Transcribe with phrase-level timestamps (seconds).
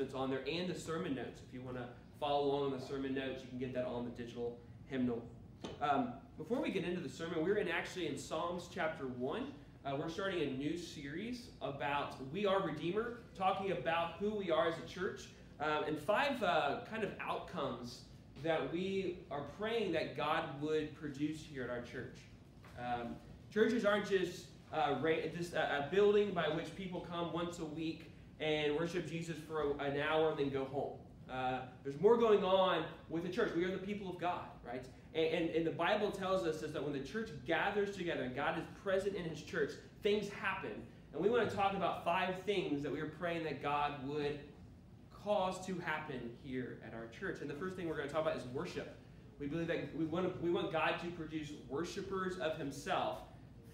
[0.00, 1.42] On there and the sermon notes.
[1.46, 1.84] If you want to
[2.18, 5.22] follow along on the sermon notes, you can get that on the digital hymnal.
[5.82, 9.52] Um, before we get into the sermon, we're in actually in Psalms chapter 1.
[9.84, 14.68] Uh, we're starting a new series about We Are Redeemer, talking about who we are
[14.68, 15.28] as a church,
[15.60, 18.04] um, and five uh, kind of outcomes
[18.42, 22.16] that we are praying that God would produce here at our church.
[22.78, 23.16] Um,
[23.52, 24.94] churches aren't just, uh,
[25.36, 28.09] just a, building by which people come once a week
[28.40, 30.98] and worship Jesus for an hour and then go home.
[31.30, 33.54] Uh, there's more going on with the church.
[33.54, 34.84] We are the people of God, right?
[35.14, 38.34] And, and, and, the Bible tells us is that when the church gathers together and
[38.34, 39.72] God is present in his church,
[40.02, 40.72] things happen.
[41.12, 44.40] And we want to talk about five things that we are praying that God would
[45.24, 47.40] cause to happen here at our church.
[47.40, 48.96] And the first thing we're going to talk about is worship.
[49.38, 53.20] We believe that we want, we want God to produce worshipers of himself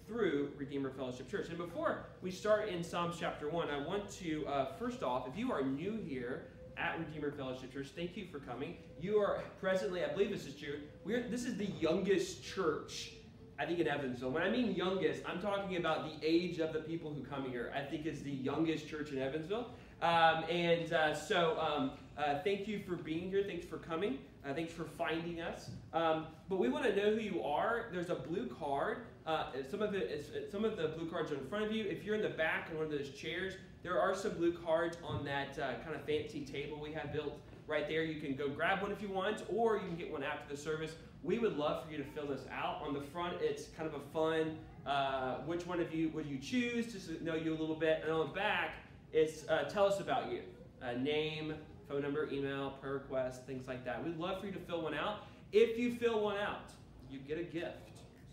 [0.07, 1.49] through Redeemer Fellowship Church.
[1.49, 5.37] And before we start in Psalms chapter 1, I want to, uh, first off, if
[5.37, 6.45] you are new here,
[6.77, 7.87] at Redeemer Fellowship Church.
[7.95, 8.75] Thank you for coming.
[9.01, 13.13] You are presently, I believe this is true, we're, this is the youngest church,
[13.59, 14.29] I think, in Evansville.
[14.29, 17.73] When I mean youngest, I'm talking about the age of the people who come here.
[17.75, 19.71] I think it's the youngest church in Evansville.
[20.03, 23.43] Um, and uh, so um, uh, thank you for being here.
[23.45, 24.19] Thanks for coming.
[24.47, 25.71] Uh, thanks for finding us.
[25.93, 27.87] Um, but we want to know who you are.
[27.91, 28.99] There's a blue card.
[29.27, 31.83] Uh, some of it is some of the blue cards are in front of you.
[31.83, 34.97] If you're in the back in one of those chairs, there are some blue cards
[35.03, 38.03] on that uh, kind of fancy table we have built right there.
[38.03, 40.59] You can go grab one if you want, or you can get one after the
[40.59, 40.95] service.
[41.23, 42.81] We would love for you to fill this out.
[42.87, 46.37] On the front, it's kind of a fun, uh, which one of you would you
[46.37, 47.99] choose, just to know you a little bit.
[48.03, 48.75] And on the back,
[49.11, 50.39] it's uh, tell us about you.
[50.81, 51.53] Uh, name,
[51.89, 54.01] phone number, email, prayer request, things like that.
[54.01, 55.25] We'd love for you to fill one out.
[55.51, 56.71] If you fill one out,
[57.09, 57.86] you get a gift.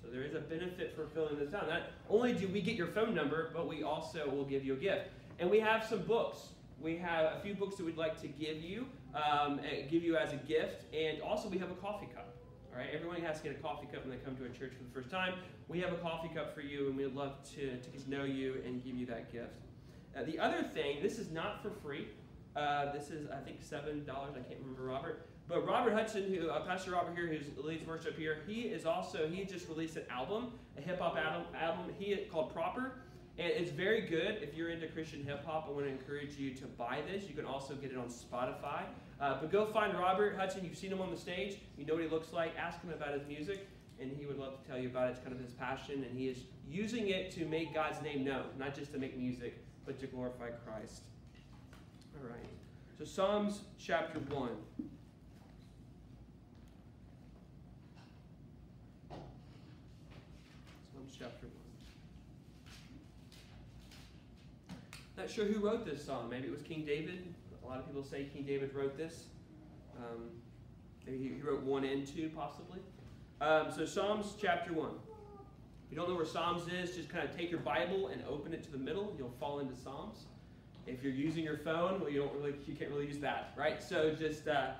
[0.04, 1.68] So there is a benefit for filling this out.
[1.68, 4.76] Not only do we get your phone number, but we also will give you a
[4.76, 5.08] gift.
[5.38, 6.48] And we have some books.
[6.80, 9.60] We have a few books that we'd like to give you, um,
[9.90, 12.34] give you as a gift, and also we have a coffee cup.
[12.72, 14.72] All right, everyone has to get a coffee cup when they come to a church
[14.76, 15.34] for the first time.
[15.68, 18.24] We have a coffee cup for you, and we'd love to, to get to know
[18.24, 19.54] you and give you that gift.
[20.16, 22.08] Uh, the other thing, this is not for free.
[22.54, 24.08] Uh, this is, I think, $7.
[24.08, 25.28] I can't remember, Robert.
[25.48, 29.28] But Robert Hudson, who uh, Pastor Robert here, who leads worship here, he is also,
[29.28, 32.92] he just released an album, a hip hop album, album he called Proper.
[33.36, 35.66] And it's very good if you're into Christian hip hop.
[35.68, 37.28] I want to encourage you to buy this.
[37.28, 38.84] You can also get it on Spotify.
[39.20, 40.64] Uh, but go find Robert Hudson.
[40.64, 41.58] You've seen him on the stage.
[41.76, 42.52] You know what he looks like.
[42.56, 43.68] Ask him about his music,
[44.00, 45.12] and he would love to tell you about it.
[45.12, 46.38] It's kind of his passion, and he is
[46.68, 50.50] using it to make God's name known, not just to make music, but to glorify
[50.66, 51.02] Christ.
[52.16, 52.46] All right.
[52.98, 54.48] So, Psalms chapter 1.
[60.92, 61.46] Psalms chapter
[64.66, 64.76] 1.
[65.16, 66.28] Not sure who wrote this song.
[66.28, 67.34] Maybe it was King David.
[67.64, 69.24] A lot of people say King David wrote this.
[69.96, 70.30] Um,
[71.06, 72.80] maybe he wrote 1 and 2, possibly.
[73.40, 74.88] Um, so, Psalms chapter 1.
[74.88, 78.52] If you don't know where Psalms is, just kind of take your Bible and open
[78.52, 79.14] it to the middle.
[79.16, 80.24] You'll fall into Psalms.
[80.86, 83.82] If you're using your phone, well, you don't really, you can't really use that, right?
[83.82, 84.72] So just uh,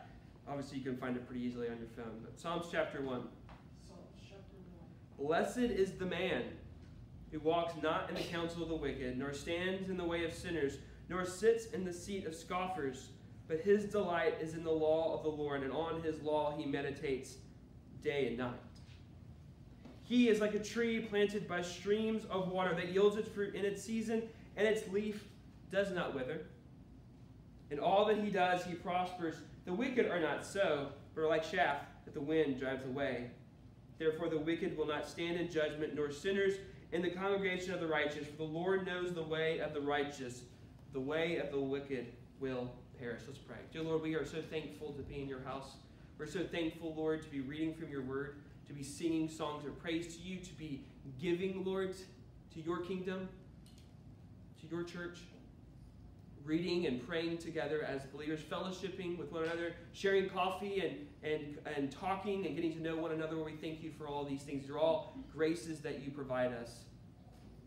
[0.48, 2.20] obviously you can find it pretty easily on your phone.
[2.22, 3.28] But Psalms chapter one.
[5.24, 6.42] Blessed is the man
[7.32, 10.34] who walks not in the counsel of the wicked, nor stands in the way of
[10.34, 10.76] sinners,
[11.08, 13.08] nor sits in the seat of scoffers.
[13.48, 16.66] But his delight is in the law of the Lord, and on his law he
[16.66, 17.36] meditates
[18.02, 18.52] day and night.
[20.02, 23.64] He is like a tree planted by streams of water that yields its fruit in
[23.64, 24.24] its season,
[24.58, 25.24] and its leaf
[25.72, 26.42] does not wither.
[27.70, 29.36] In all that he does, he prospers.
[29.64, 33.30] The wicked are not so, but are like chaff that the wind drives away.
[33.98, 36.54] Therefore, the wicked will not stand in judgment, nor sinners
[36.92, 38.26] in the congregation of the righteous.
[38.26, 40.42] For the Lord knows the way of the righteous,
[40.92, 42.06] the way of the wicked
[42.40, 43.22] will perish.
[43.26, 43.56] Let's pray.
[43.72, 45.72] Dear Lord, we are so thankful to be in your house.
[46.18, 49.78] We're so thankful, Lord, to be reading from your word, to be singing songs of
[49.80, 50.84] praise to you, to be
[51.20, 51.94] giving, Lord,
[52.54, 53.28] to your kingdom,
[54.60, 55.18] to your church
[56.44, 61.90] reading and praying together as believers, fellowshipping with one another, sharing coffee and, and, and
[61.90, 63.42] talking and getting to know one another.
[63.42, 64.62] We thank you for all these things.
[64.62, 66.80] These are all graces that you provide us.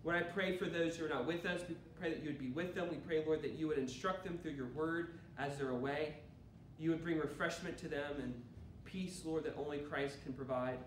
[0.04, 2.40] When I pray for those who are not with us, we pray that you would
[2.40, 2.88] be with them.
[2.90, 6.16] We pray, Lord, that you would instruct them through your word as they're away.
[6.80, 8.34] You would bring refreshment to them and
[8.86, 10.78] peace, Lord, that only Christ can provide.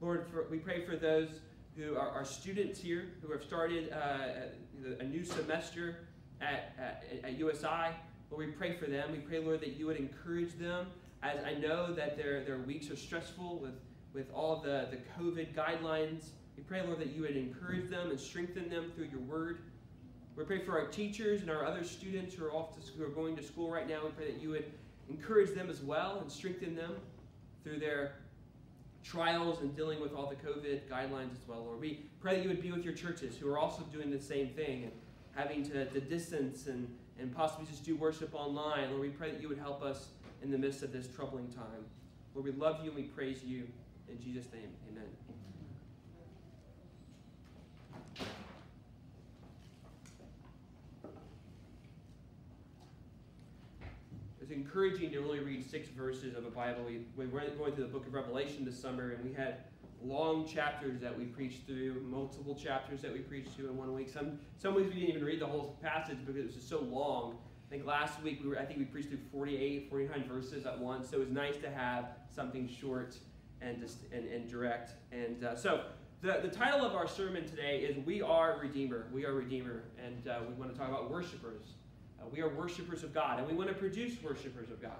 [0.00, 1.28] Lord, for, we pray for those
[1.76, 6.08] who are, are students here who have started uh, a new semester
[6.40, 7.94] at, at, at USI.
[8.30, 9.12] Lord, we pray for them.
[9.12, 10.86] We pray, Lord, that you would encourage them
[11.22, 13.74] as I know that their, their weeks are stressful with,
[14.12, 16.30] with all the, the COVID guidelines.
[16.56, 19.60] We pray, Lord, that you would encourage them and strengthen them through your word.
[20.36, 23.08] We pray for our teachers and our other students who are off to who are
[23.08, 24.00] going to school right now.
[24.04, 24.70] We pray that you would
[25.08, 26.96] encourage them as well and strengthen them
[27.64, 28.16] through their
[29.02, 31.80] trials and dealing with all the COVID guidelines as well, Lord.
[31.80, 34.48] We pray that you would be with your churches who are also doing the same
[34.48, 34.90] thing
[35.36, 36.88] having to, to distance and,
[37.20, 38.90] and possibly just do worship online.
[38.90, 40.08] Lord, we pray that you would help us
[40.42, 41.84] in the midst of this troubling time.
[42.34, 43.68] Lord, we love you and we praise you.
[44.08, 45.08] In Jesus' name, amen.
[54.40, 56.84] It's encouraging to only read six verses of a Bible.
[56.86, 59.64] We, we went going through the book of Revelation this summer, and we had
[60.06, 64.08] long chapters that we preached through, multiple chapters that we preached through in one week.
[64.08, 66.80] Some some weeks we didn't even read the whole passage because it was just so
[66.80, 67.38] long.
[67.66, 70.78] I think last week we were I think we preached through 48, 49 verses at
[70.78, 71.10] once.
[71.10, 73.16] So it was nice to have something short
[73.60, 74.92] and just and, and direct.
[75.12, 75.84] And uh, so
[76.22, 79.06] the, the title of our sermon today is We Are Redeemer.
[79.12, 79.82] We are Redeemer.
[80.04, 81.64] And uh, we want to talk about worshipers.
[82.20, 84.92] Uh, we are worshipers of God, and we want to produce worshipers of God.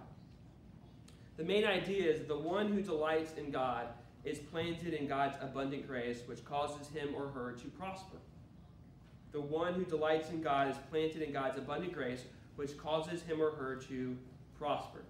[1.36, 3.88] The main idea is the one who delights in God
[4.26, 8.16] is planted in God's abundant grace, which causes him or her to prosper.
[9.32, 12.24] The one who delights in God is planted in God's abundant grace,
[12.56, 14.16] which causes him or her to
[14.58, 15.02] prosper.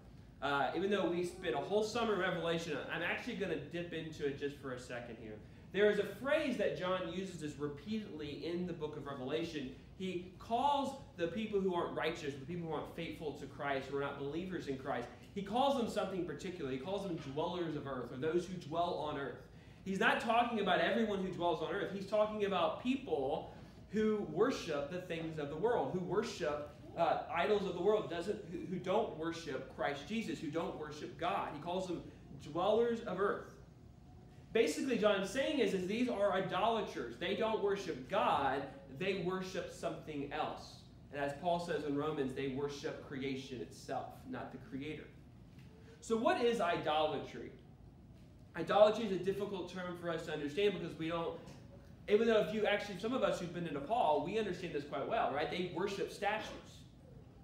[0.43, 3.93] Uh, even though we spent a whole summer in Revelation, I'm actually going to dip
[3.93, 5.37] into it just for a second here.
[5.73, 9.71] There is a phrase that John uses this repeatedly in the book of Revelation.
[9.99, 13.97] He calls the people who aren't righteous, the people who aren't faithful to Christ, who
[13.97, 16.71] are not believers in Christ, he calls them something particular.
[16.71, 19.37] He calls them dwellers of earth, or those who dwell on earth.
[19.85, 21.93] He's not talking about everyone who dwells on earth.
[21.93, 23.55] He's talking about people
[23.91, 28.43] who worship the things of the world, who worship uh, idols of the world, doesn't
[28.51, 31.51] who, who don't worship Christ Jesus, who don't worship God.
[31.55, 32.03] He calls them
[32.43, 33.53] dwellers of earth.
[34.55, 37.19] Basically, John's saying is, is these are idolaters.
[37.19, 38.63] They don't worship God,
[38.99, 40.77] they worship something else.
[41.13, 45.05] And as Paul says in Romans, they worship creation itself, not the Creator.
[46.07, 47.51] So, what is idolatry?
[48.57, 51.37] Idolatry is a difficult term for us to understand because we don't,
[52.09, 54.85] even though if you actually, some of us who've been to Nepal, we understand this
[54.85, 55.51] quite well, right?
[55.51, 56.47] They worship statues,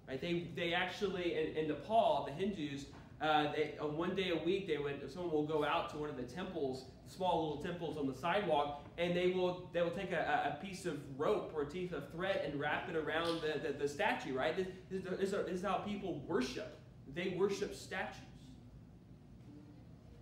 [0.07, 0.21] right?
[0.21, 2.85] They, they actually, in, in Nepal, the Hindus,
[3.19, 6.09] uh, they, on one day a week, they would, someone will go out to one
[6.09, 10.13] of the temples, small little temples on the sidewalk, and they will, they will take
[10.13, 13.59] a, a piece of rope or a piece of thread and wrap it around the,
[13.59, 14.55] the, the statue, right?
[14.55, 16.79] This, this, this is how people worship.
[17.13, 18.23] They worship statues.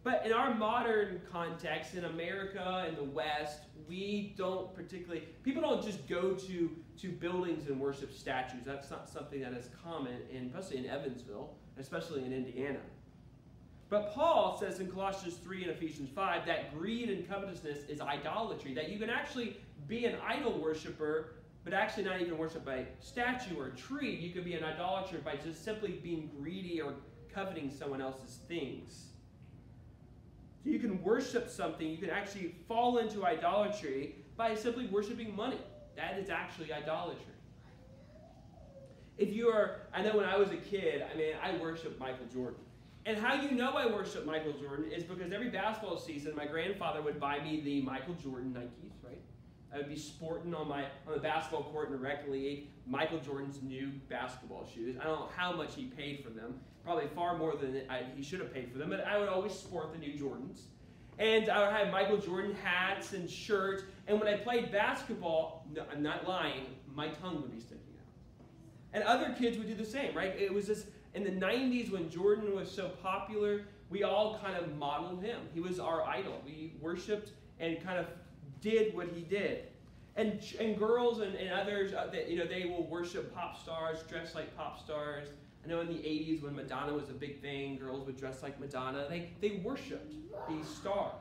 [0.04, 5.84] But in our modern context, in America, in the West, we don't particularly, people don't
[5.84, 6.70] just go to,
[7.00, 8.62] to buildings and worship statues.
[8.66, 12.80] That's not something that is common, in, especially in Evansville, especially in Indiana.
[13.90, 18.74] But Paul says in Colossians 3 and Ephesians 5 that greed and covetousness is idolatry,
[18.74, 19.58] that you can actually
[19.88, 21.34] be an idol worshiper,
[21.64, 24.16] but actually not even worship a statue or a tree.
[24.16, 26.94] You could be an idolater by just simply being greedy or
[27.34, 29.11] coveting someone else's things.
[30.64, 35.58] So you can worship something, you can actually fall into idolatry by simply worshiping money.
[35.96, 37.26] That is actually idolatry.
[39.18, 42.26] If you are, I know when I was a kid, I mean, I worshiped Michael
[42.34, 42.60] Jordan.
[43.06, 47.02] And how you know I worship Michael Jordan is because every basketball season, my grandfather
[47.02, 49.22] would buy me the Michael Jordan Nikes, right?
[49.74, 53.20] I would be sporting on my on the basketball court in the rec league Michael
[53.20, 54.98] Jordan's new basketball shoes.
[55.00, 58.24] I don't know how much he paid for them probably far more than I, he
[58.24, 60.62] should have paid for them, but I would always sport the new Jordans.
[61.20, 63.84] And I would have Michael Jordan hats and shirts.
[64.08, 68.06] And when I played basketball, no, I'm not lying, my tongue would be sticking out.
[68.94, 70.34] And other kids would do the same, right?
[70.36, 74.76] It was just in the 90s when Jordan was so popular, we all kind of
[74.78, 75.42] modeled him.
[75.54, 76.42] He was our idol.
[76.44, 78.08] We worshiped and kind of
[78.62, 79.66] did what he did.
[80.16, 84.00] And, and girls and, and others, uh, that, you know, they will worship pop stars,
[84.10, 85.30] dress like pop stars.
[85.64, 88.60] I know in the 80s when Madonna was a big thing, girls would dress like
[88.60, 89.06] Madonna.
[89.10, 90.14] They, they worshiped
[90.50, 91.14] these stars.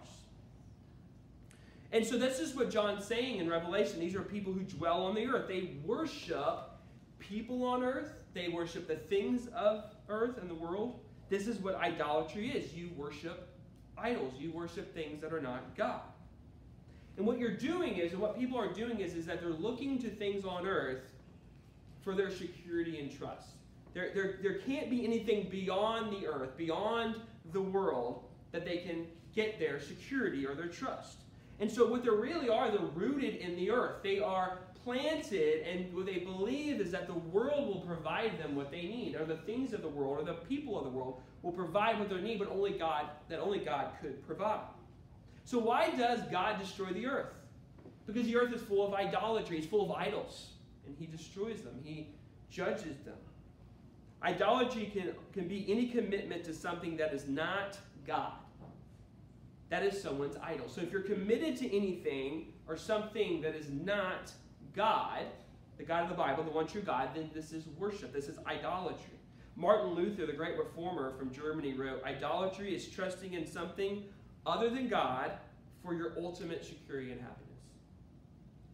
[1.93, 4.01] And so this is what John's saying in Revelation.
[4.01, 5.49] These are people who dwell on the earth.
[5.49, 6.71] They worship
[7.19, 8.13] people on earth.
[8.33, 11.01] They worship the things of earth and the world.
[11.29, 12.75] This is what idolatry is.
[12.75, 13.49] You worship
[13.99, 14.35] idols.
[14.39, 16.03] You worship things that are not God.
[17.21, 19.99] And what you're doing is, and what people are doing is, is that they're looking
[19.99, 21.03] to things on earth
[22.01, 23.49] for their security and trust.
[23.93, 27.17] There, there, there can't be anything beyond the earth, beyond
[27.53, 31.19] the world, that they can get their security or their trust.
[31.59, 34.03] And so, what they really are, they're rooted in the earth.
[34.03, 38.71] They are planted, and what they believe is that the world will provide them what
[38.71, 41.53] they need, or the things of the world, or the people of the world will
[41.53, 44.61] provide what they need, but only God, that only God could provide.
[45.51, 47.35] So, why does God destroy the earth?
[48.07, 50.51] Because the earth is full of idolatry, it's full of idols
[50.87, 51.75] and he destroys them.
[51.83, 52.07] He
[52.53, 53.17] judges them.
[54.23, 57.77] Idolatry can, can be any commitment to something that is not
[58.07, 58.35] God.
[59.71, 60.69] That is someone's idol.
[60.69, 64.31] So if you're committed to anything or something that is not
[64.77, 65.25] God,
[65.79, 68.13] the God of the Bible, the one true God, then this is worship.
[68.13, 69.19] This is idolatry.
[69.57, 74.05] Martin Luther, the great reformer from Germany, wrote Idolatry is trusting in something
[74.47, 75.33] other than God
[75.85, 77.47] for your ultimate security and happiness.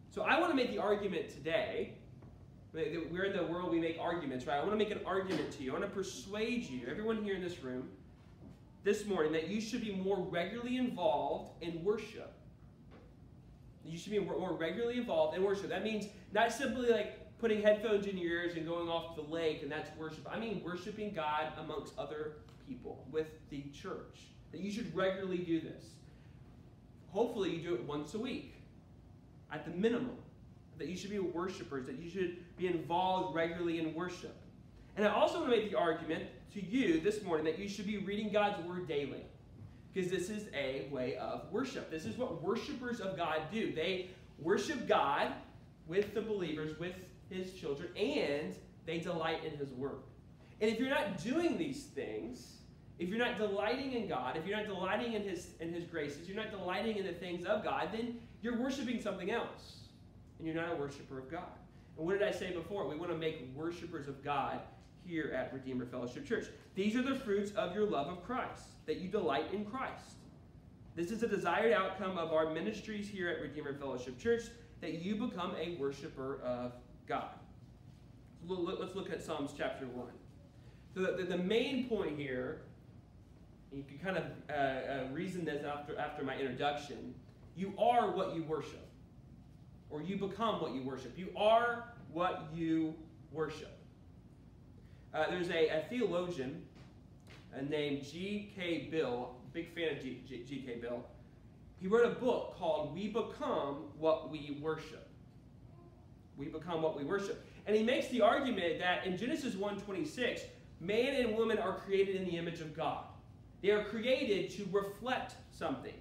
[0.09, 1.93] So I want to make the argument today.
[2.73, 4.57] We're in the world, we make arguments, right?
[4.57, 5.71] I want to make an argument to you.
[5.71, 7.89] I want to persuade you, everyone here in this room,
[8.83, 12.33] this morning, that you should be more regularly involved in worship.
[13.83, 15.69] You should be more regularly involved in worship.
[15.69, 19.27] That means not simply like putting headphones in your ears and going off to the
[19.27, 20.27] lake and that's worship.
[20.29, 22.33] I mean worshiping God amongst other
[22.67, 24.27] people with the church.
[24.51, 25.85] That you should regularly do this.
[27.11, 28.55] Hopefully, you do it once a week
[29.51, 30.17] at the minimum.
[30.77, 34.35] That you should be worshipers, that you should be involved regularly in worship.
[34.95, 37.87] And I also want to make the argument to you this morning that you should
[37.87, 39.23] be reading God's Word daily.
[39.93, 41.89] Because this is a way of worship.
[41.89, 43.71] This is what worshipers of God do.
[43.71, 45.33] They worship God
[45.87, 46.93] with the believers, with
[47.29, 49.97] His children, and they delight in His Word.
[50.61, 52.56] And if you're not doing these things,
[52.99, 56.27] if you're not delighting in God, if you're not delighting in His in His graces,
[56.27, 59.75] you're not delighting in the things of God, then you're worshiping something else.
[60.37, 61.49] And you're not a worshiper of God.
[61.97, 62.87] And what did I say before?
[62.87, 64.59] We want to make worshipers of God
[65.03, 66.45] here at Redeemer Fellowship Church.
[66.75, 70.17] These are the fruits of your love of Christ, that you delight in Christ.
[70.95, 74.43] This is a desired outcome of our ministries here at Redeemer Fellowship Church,
[74.81, 76.73] that you become a worshiper of
[77.07, 77.29] God.
[78.47, 80.07] Let's look at Psalms chapter 1.
[80.93, 82.61] So the, the main point here
[83.71, 87.13] you can kind of uh, uh, reason this after, after my introduction.
[87.55, 88.87] You are what you worship,
[89.89, 91.17] or you become what you worship.
[91.17, 92.93] You are what you
[93.31, 93.77] worship.
[95.13, 96.61] Uh, there's a, a theologian
[97.55, 98.89] uh, named G.K.
[98.91, 100.77] Beale, big fan of G.K.
[100.81, 101.03] Beale.
[101.79, 105.07] He wrote a book called We Become What We Worship.
[106.37, 107.43] We become what we worship.
[107.65, 110.41] And he makes the argument that in Genesis 1:26,
[110.79, 113.06] man and woman are created in the image of God.
[113.61, 115.93] They are created to reflect something.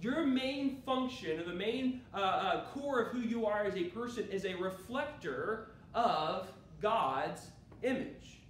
[0.00, 3.84] Your main function, or the main uh, uh, core of who you are as a
[3.84, 6.48] person, is a reflector of
[6.82, 7.48] God's
[7.82, 8.40] image.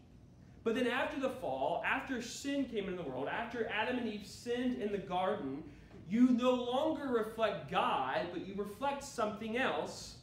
[0.64, 4.26] But then after the fall, after sin came into the world, after Adam and Eve
[4.26, 5.62] sinned in the garden,
[6.08, 10.16] you no longer reflect God, but you reflect something else,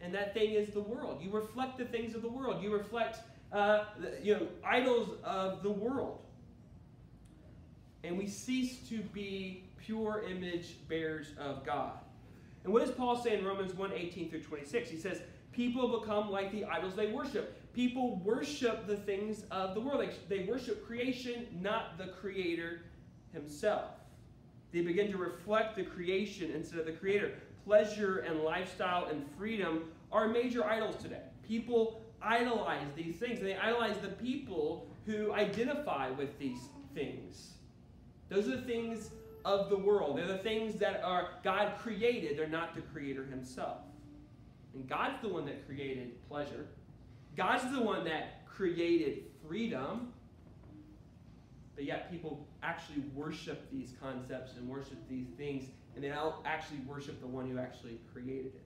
[0.00, 1.20] and that thing is the world.
[1.22, 2.62] You reflect the things of the world.
[2.62, 3.20] You reflect,
[3.52, 3.84] uh,
[4.22, 6.25] you know, idols of the world
[8.06, 11.92] and we cease to be pure image bearers of God.
[12.64, 14.90] And what does Paul say in Romans 1 18 through 26?
[14.90, 15.22] He says,
[15.52, 17.72] People become like the idols they worship.
[17.72, 20.06] People worship the things of the world.
[20.28, 22.82] They worship creation, not the Creator
[23.32, 23.90] Himself.
[24.72, 27.32] They begin to reflect the creation instead of the Creator.
[27.64, 31.22] Pleasure and lifestyle and freedom are major idols today.
[31.46, 36.60] People idolize these things, and they idolize the people who identify with these
[36.94, 37.55] things.
[38.28, 39.10] Those are the things
[39.44, 40.18] of the world.
[40.18, 42.36] They're the things that are God created.
[42.36, 43.78] They're not the creator himself.
[44.74, 46.66] And God's the one that created pleasure.
[47.36, 50.12] God's the one that created freedom.
[51.76, 55.64] But yet people actually worship these concepts and worship these things,
[55.94, 58.62] and they don't actually worship the one who actually created it.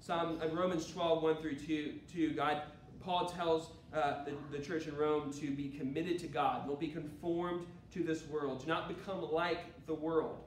[0.00, 2.62] Psalm uh, Romans 12, 1 through 2, 2 God,
[3.00, 6.66] Paul tells uh, the, the church in Rome to be committed to God.
[6.66, 8.60] Don't be conformed to this world.
[8.60, 10.38] Do not become like the world.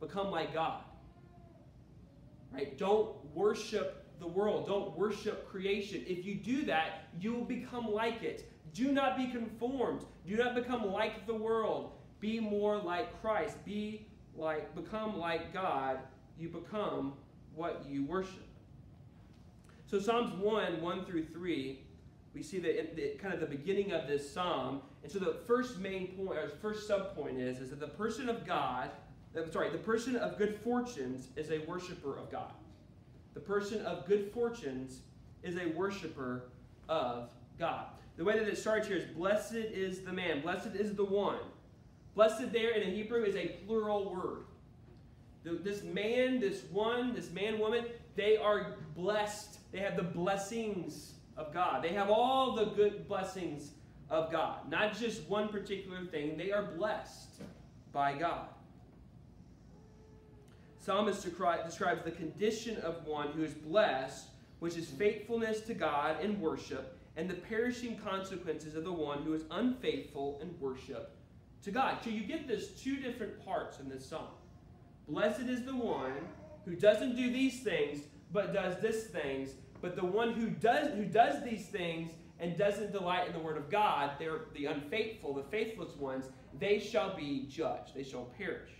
[0.00, 0.82] Become like God.
[2.52, 2.76] Right?
[2.76, 4.66] Don't worship the world.
[4.66, 6.04] Don't worship creation.
[6.06, 8.50] If you do that, you will become like it.
[8.74, 10.04] Do not be conformed.
[10.26, 11.92] Do not become like the world.
[12.20, 13.64] Be more like Christ.
[13.64, 14.06] Be
[14.36, 15.98] like become like God.
[16.38, 17.14] You become
[17.54, 18.46] what you worship.
[19.86, 21.80] So Psalms 1, 1 through 3
[22.34, 24.82] we see that the, kind of the beginning of this psalm.
[25.02, 28.28] And so the first main point, or first sub point is, is that the person
[28.28, 28.90] of God,
[29.36, 32.52] uh, sorry, the person of good fortunes is a worshiper of God.
[33.34, 35.00] The person of good fortunes
[35.42, 36.50] is a worshiper
[36.88, 37.86] of God.
[38.16, 41.38] The way that it starts here is blessed is the man, blessed is the one.
[42.14, 44.44] Blessed there in the Hebrew is a plural word.
[45.42, 49.58] This man, this one, this man, woman, they are blessed.
[49.72, 51.82] They have the blessings of God.
[51.82, 53.72] They have all the good blessings
[54.08, 56.36] of God, not just one particular thing.
[56.36, 57.42] They are blessed
[57.92, 58.46] by God.
[60.78, 64.26] Psalmist describes the condition of one who is blessed,
[64.60, 69.34] which is faithfulness to God in worship, and the perishing consequences of the one who
[69.34, 71.16] is unfaithful in worship
[71.62, 71.98] to God.
[72.02, 74.28] So you get this two different parts in this psalm.
[75.06, 76.12] Blessed is the one
[76.64, 78.00] who doesn't do these things,
[78.32, 79.50] but does this things.
[79.80, 83.56] But the one who does who does these things and doesn't delight in the word
[83.56, 86.26] of God, they're the unfaithful, the faithless ones,
[86.58, 87.94] they shall be judged.
[87.94, 88.70] They shall perish.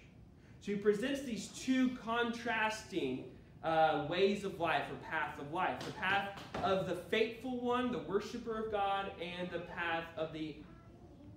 [0.60, 3.24] So he presents these two contrasting
[3.62, 6.30] uh, ways of life or path of life the path
[6.62, 10.56] of the faithful one, the worshiper of God, and the path of the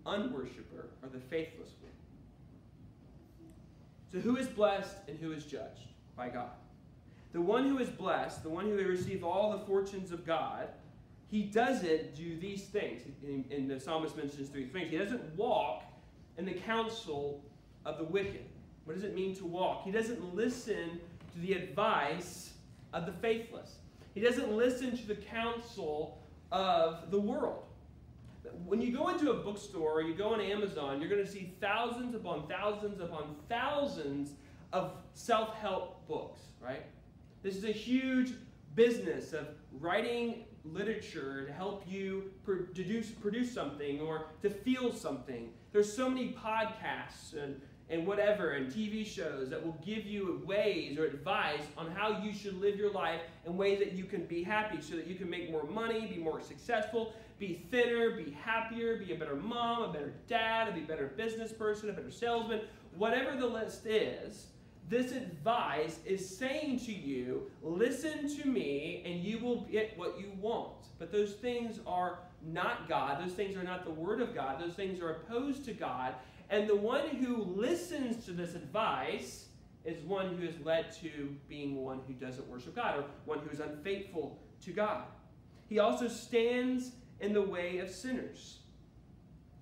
[0.06, 1.92] unworshipper or the faithless one.
[4.12, 6.52] So, who is blessed and who is judged by God?
[7.34, 10.70] The one who is blessed, the one who has received all the fortunes of God,
[11.30, 13.02] he doesn't do these things.
[13.52, 14.92] And the psalmist mentions three things.
[14.92, 15.84] He doesn't walk
[16.38, 17.44] in the counsel
[17.86, 18.46] of the wicked.
[18.86, 19.84] What does it mean to walk?
[19.84, 21.00] He doesn't listen
[21.34, 22.52] to the advice
[22.94, 23.78] of the faithless.
[24.14, 26.20] He doesn't listen to the counsel
[26.52, 27.64] of the world.
[28.66, 31.54] When you go into a bookstore or you go on Amazon, you're going to see
[31.60, 34.34] thousands upon thousands upon thousands
[34.72, 36.84] of self help books, right?
[37.44, 38.32] This is a huge
[38.74, 39.48] business of
[39.82, 45.50] writing literature to help you produce, produce something or to feel something.
[45.74, 47.60] There's so many podcasts and
[47.90, 52.34] and whatever and TV shows that will give you ways or advice on how you
[52.34, 55.30] should live your life in ways that you can be happy so that you can
[55.30, 59.94] make more money, be more successful, be thinner, be happier, be a better mom, a
[59.94, 62.62] better dad, be a better business person, a better salesman,
[62.96, 64.46] whatever the list is.
[64.90, 70.32] This advice is saying to you, listen to me and you will get what you
[70.40, 70.74] want.
[71.00, 73.24] But those things are not God.
[73.24, 74.60] Those things are not the Word of God.
[74.60, 76.14] Those things are opposed to God.
[76.50, 79.48] And the one who listens to this advice
[79.86, 83.50] is one who is led to being one who doesn't worship God or one who
[83.50, 85.04] is unfaithful to God.
[85.68, 88.60] He also stands in the way of sinners.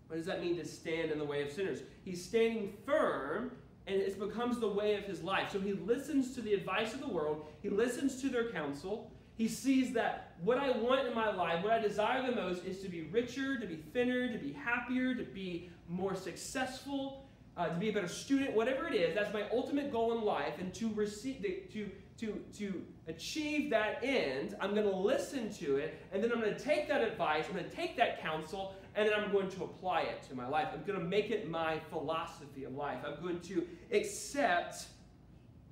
[0.08, 1.79] What does that mean to stand in the way of sinners?
[2.03, 3.51] He's standing firm
[3.87, 5.51] and it becomes the way of his life.
[5.51, 9.11] So he listens to the advice of the world, he listens to their counsel.
[9.35, 12.79] He sees that what I want in my life, what I desire the most, is
[12.81, 17.25] to be richer, to be thinner, to be happier, to be more successful,
[17.57, 20.53] uh, to be a better student, whatever it is, that's my ultimate goal in life.
[20.59, 21.41] And to receive,
[21.74, 26.39] to to to achieve that end, I'm going to listen to it, and then I'm
[26.39, 29.50] going to take that advice, I'm going to take that counsel, and then I'm going
[29.50, 30.68] to apply it to my life.
[30.74, 33.00] I'm going to make it my philosophy of life.
[33.06, 34.86] I'm going to accept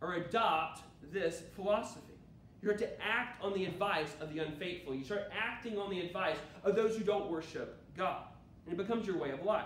[0.02, 2.14] or adopt this philosophy.
[2.62, 4.96] You start to act on the advice of the unfaithful.
[4.96, 8.24] You start acting on the advice of those who don't worship God.
[8.66, 9.66] And it becomes your way of life.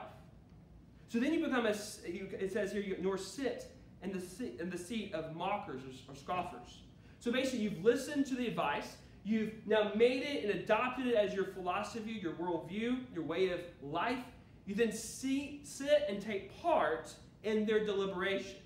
[1.10, 4.70] So then you become a, it says here, you, nor sit in the, seat, in
[4.70, 6.80] the seat of mockers or, or scoffers.
[7.20, 11.34] So basically, you've listened to the advice, you've now made it and adopted it as
[11.34, 14.24] your philosophy, your worldview, your way of life.
[14.66, 18.58] You then see, sit and take part in their deliberation.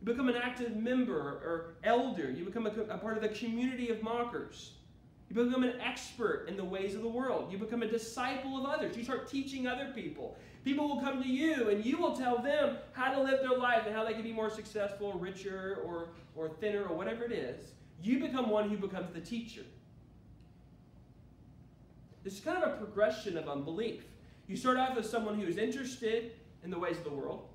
[0.00, 2.30] You become an active member or elder.
[2.30, 4.72] You become a, a part of the community of mockers.
[5.28, 7.50] You become an expert in the ways of the world.
[7.50, 8.96] You become a disciple of others.
[8.96, 10.36] You start teaching other people.
[10.64, 13.82] People will come to you and you will tell them how to live their life
[13.86, 17.72] and how they can be more successful, richer, or, or thinner, or whatever it is.
[18.02, 19.62] You become one who becomes the teacher.
[22.26, 24.02] This is kind of a progression of unbelief.
[24.48, 26.32] You start off as someone who is interested
[26.64, 27.46] in the ways of the world.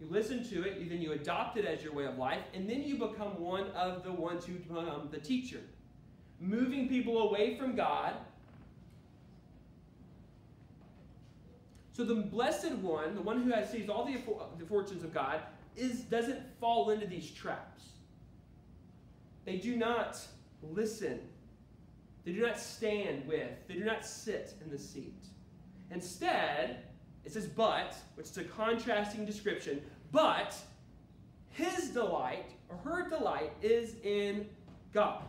[0.00, 2.82] You listen to it, then you adopt it as your way of life, and then
[2.84, 5.60] you become one of the ones who become the teacher.
[6.40, 8.14] Moving people away from God
[11.92, 14.16] So the blessed one, the one who has seized all the,
[14.56, 15.40] the fortunes of God,
[15.76, 17.82] is doesn't fall into these traps.
[19.44, 20.16] They do not
[20.62, 21.18] listen.
[22.24, 23.50] They do not stand with.
[23.66, 25.24] They do not sit in the seat.
[25.90, 26.82] Instead,
[27.24, 30.54] it says but, which is a contrasting description, but
[31.50, 34.46] his delight or her delight is in
[34.92, 35.22] God.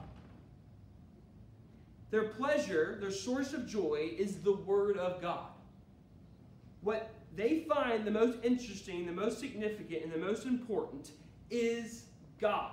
[2.12, 5.50] Their pleasure, their source of joy, is the Word of God
[6.82, 11.12] what they find the most interesting, the most significant, and the most important
[11.50, 12.04] is
[12.40, 12.72] God.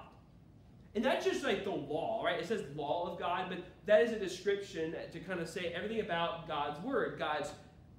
[0.96, 2.40] And that's just like the law, right?
[2.40, 6.00] It says law of God, but that is a description to kind of say everything
[6.00, 7.50] about God's word, God's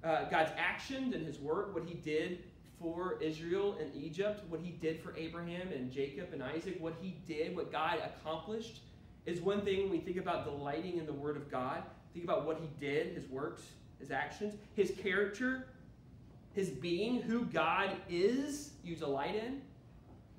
[0.04, 2.44] uh, God's actions and His work, what He did
[2.80, 7.16] for Israel and Egypt, what He did for Abraham and Jacob and Isaac, what He
[7.26, 8.82] did, what God accomplished,
[9.26, 11.82] is one thing when we think about delighting in the Word of God.
[12.12, 13.62] Think about what He did, His works,
[13.98, 15.66] His actions, His character,
[16.58, 19.62] his being, who God is, you delight in.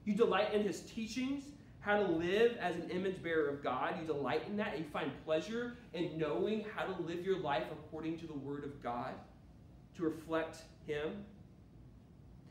[0.04, 1.46] You delight in his teachings,
[1.82, 3.96] how to live as an image bearer of God.
[4.00, 4.76] You delight in that.
[4.76, 8.64] And you find pleasure in knowing how to live your life according to the Word
[8.64, 9.14] of God,
[9.96, 11.26] to reflect Him.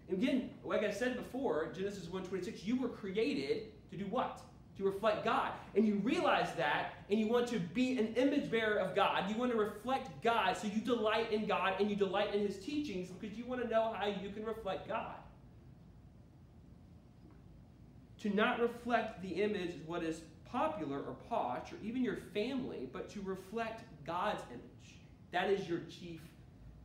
[0.08, 4.40] And again, like I said before, Genesis 1.26, you were created to do what?
[4.78, 5.52] To reflect God.
[5.74, 9.28] And you realize that, and you want to be an image bearer of God.
[9.28, 12.58] You want to reflect God, so you delight in God and you delight in His
[12.58, 15.16] teachings because you want to know how you can reflect God.
[18.20, 22.88] To not reflect the image is what is popular or posh, or even your family,
[22.92, 24.98] but to reflect God's image.
[25.30, 26.20] That is your chief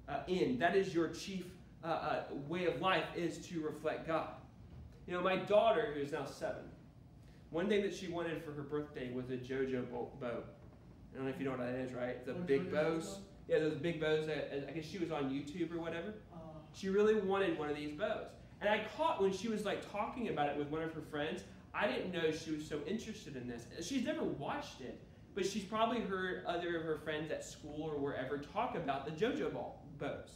[0.08, 0.62] uh, end.
[0.62, 1.46] That is your chief
[1.84, 4.30] uh, uh, way of life, is to reflect God.
[5.08, 6.64] You know, my daughter, who is now seven,
[7.50, 10.44] one thing that she wanted for her birthday was a JoJo bow.
[11.14, 12.26] I don't know if you know what that is, right?
[12.26, 13.20] The big bows.
[13.48, 14.28] Yeah, those big bows.
[14.28, 16.16] That, I guess she was on YouTube or whatever.
[16.34, 16.38] Uh.
[16.74, 18.30] She really wanted one of these bows.
[18.64, 21.44] And I caught when she was like talking about it with one of her friends,
[21.74, 23.66] I didn't know she was so interested in this.
[23.86, 25.02] She's never watched it,
[25.36, 29.12] but she's probably heard other of her friends at school or wherever talk about the
[29.12, 30.30] JoJo ball, bows.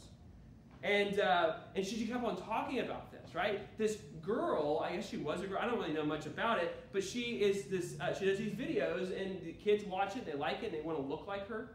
[0.82, 3.60] And, uh, and she kept on talking about this, right?
[3.78, 6.76] This girl, I guess she was a girl, I don't really know much about it,
[6.92, 10.34] but she is this, uh, she does these videos and the kids watch it, they
[10.34, 11.70] like it, and they want to look like her.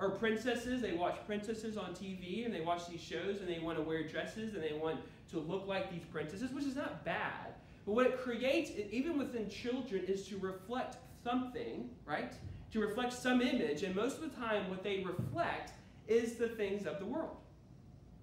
[0.00, 3.76] Or princesses, they watch princesses on TV and they watch these shows and they want
[3.76, 4.98] to wear dresses and they want
[5.30, 7.54] to look like these princesses, which is not bad.
[7.84, 12.32] But what it creates, even within children, is to reflect something, right?
[12.72, 15.72] To reflect some image, and most of the time, what they reflect
[16.08, 17.36] is the things of the world.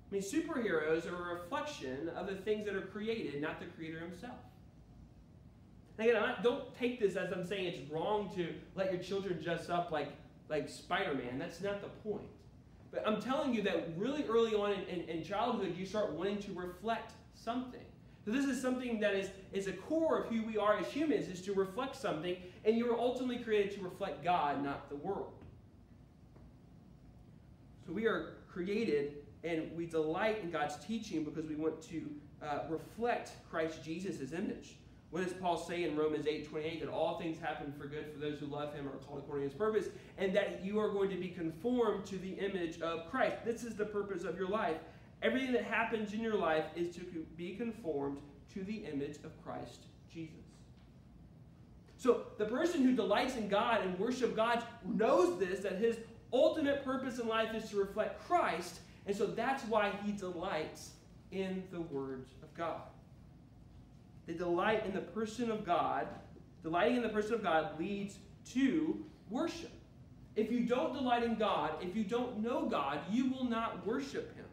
[0.09, 3.99] I mean, superheroes are a reflection of the things that are created, not the creator
[3.99, 4.37] himself.
[5.97, 9.41] And again, not, don't take this as I'm saying it's wrong to let your children
[9.43, 10.09] dress up like,
[10.49, 11.37] like Spider Man.
[11.37, 12.27] That's not the point.
[12.91, 16.39] But I'm telling you that really early on in, in, in, childhood, you start wanting
[16.39, 17.81] to reflect something.
[18.23, 21.27] So this is something that is, is a core of who we are as humans,
[21.27, 25.33] is to reflect something, and you were ultimately created to reflect God, not the world.
[27.85, 32.09] So we are created and we delight in God's teaching because we want to
[32.41, 34.75] uh, reflect Christ Jesus' image.
[35.09, 36.81] What does Paul say in Romans 8 28?
[36.81, 39.45] That all things happen for good for those who love him or are called according
[39.45, 43.09] to his purpose, and that you are going to be conformed to the image of
[43.09, 43.37] Christ.
[43.45, 44.77] This is the purpose of your life.
[45.21, 47.01] Everything that happens in your life is to
[47.37, 48.19] be conformed
[48.53, 50.35] to the image of Christ Jesus.
[51.97, 55.97] So the person who delights in God and worship God knows this, that his
[56.31, 60.91] ultimate purpose in life is to reflect Christ, and so that's why he delights
[61.31, 62.81] in the words of God.
[64.27, 66.07] They delight in the person of God.
[66.61, 68.17] Delighting in the person of God leads
[68.51, 69.71] to worship.
[70.35, 74.35] If you don't delight in God, if you don't know God, you will not worship
[74.35, 74.45] him.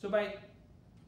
[0.00, 0.36] So by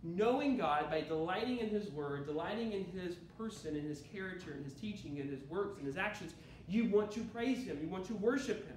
[0.03, 4.65] knowing God, by delighting in his word, delighting in his person, in his character, in
[4.65, 6.35] his teaching, in his works, in his actions,
[6.69, 7.79] you want to praise him.
[7.81, 8.76] You want to worship him.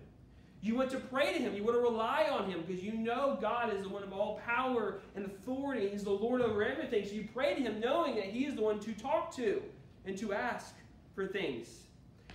[0.62, 1.56] You want to pray to Him.
[1.56, 4.42] You want to rely on Him because you know God is the one of all
[4.46, 5.90] power and authority.
[5.90, 7.06] He's the Lord over everything.
[7.06, 9.62] So you pray to Him knowing that He is the one to talk to
[10.06, 10.76] and to ask
[11.16, 11.68] for things.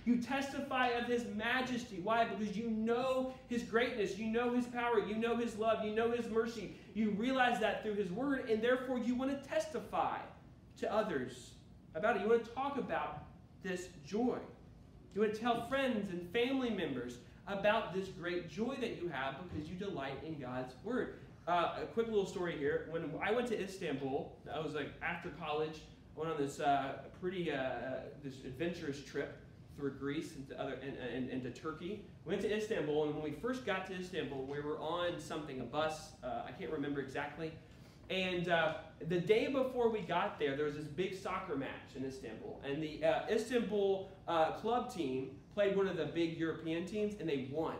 [0.05, 1.99] You testify of His majesty.
[2.01, 2.25] Why?
[2.25, 4.17] Because you know His greatness.
[4.17, 4.99] You know His power.
[4.99, 5.85] You know His love.
[5.85, 6.75] You know His mercy.
[6.95, 10.17] You realize that through His Word, and therefore you want to testify
[10.77, 11.51] to others
[11.93, 12.23] about it.
[12.23, 13.23] You want to talk about
[13.63, 14.37] this joy.
[15.13, 19.35] You want to tell friends and family members about this great joy that you have
[19.49, 21.19] because you delight in God's word.
[21.47, 22.87] Uh, a quick little story here.
[22.89, 25.81] When I went to Istanbul, I was like after college.
[26.15, 29.37] I went on this uh, pretty uh, this adventurous trip
[29.77, 32.01] through Greece and to other and, and, and, to Turkey.
[32.23, 35.59] We went to Istanbul, and when we first got to Istanbul, we were on something,
[35.59, 36.13] a bus.
[36.23, 37.51] Uh, I can't remember exactly.
[38.09, 38.75] And uh,
[39.07, 42.81] the day before we got there, there was this big soccer match in Istanbul, and
[42.81, 44.09] the uh, Istanbul
[44.61, 47.75] club team played one of the big European teams, and they won.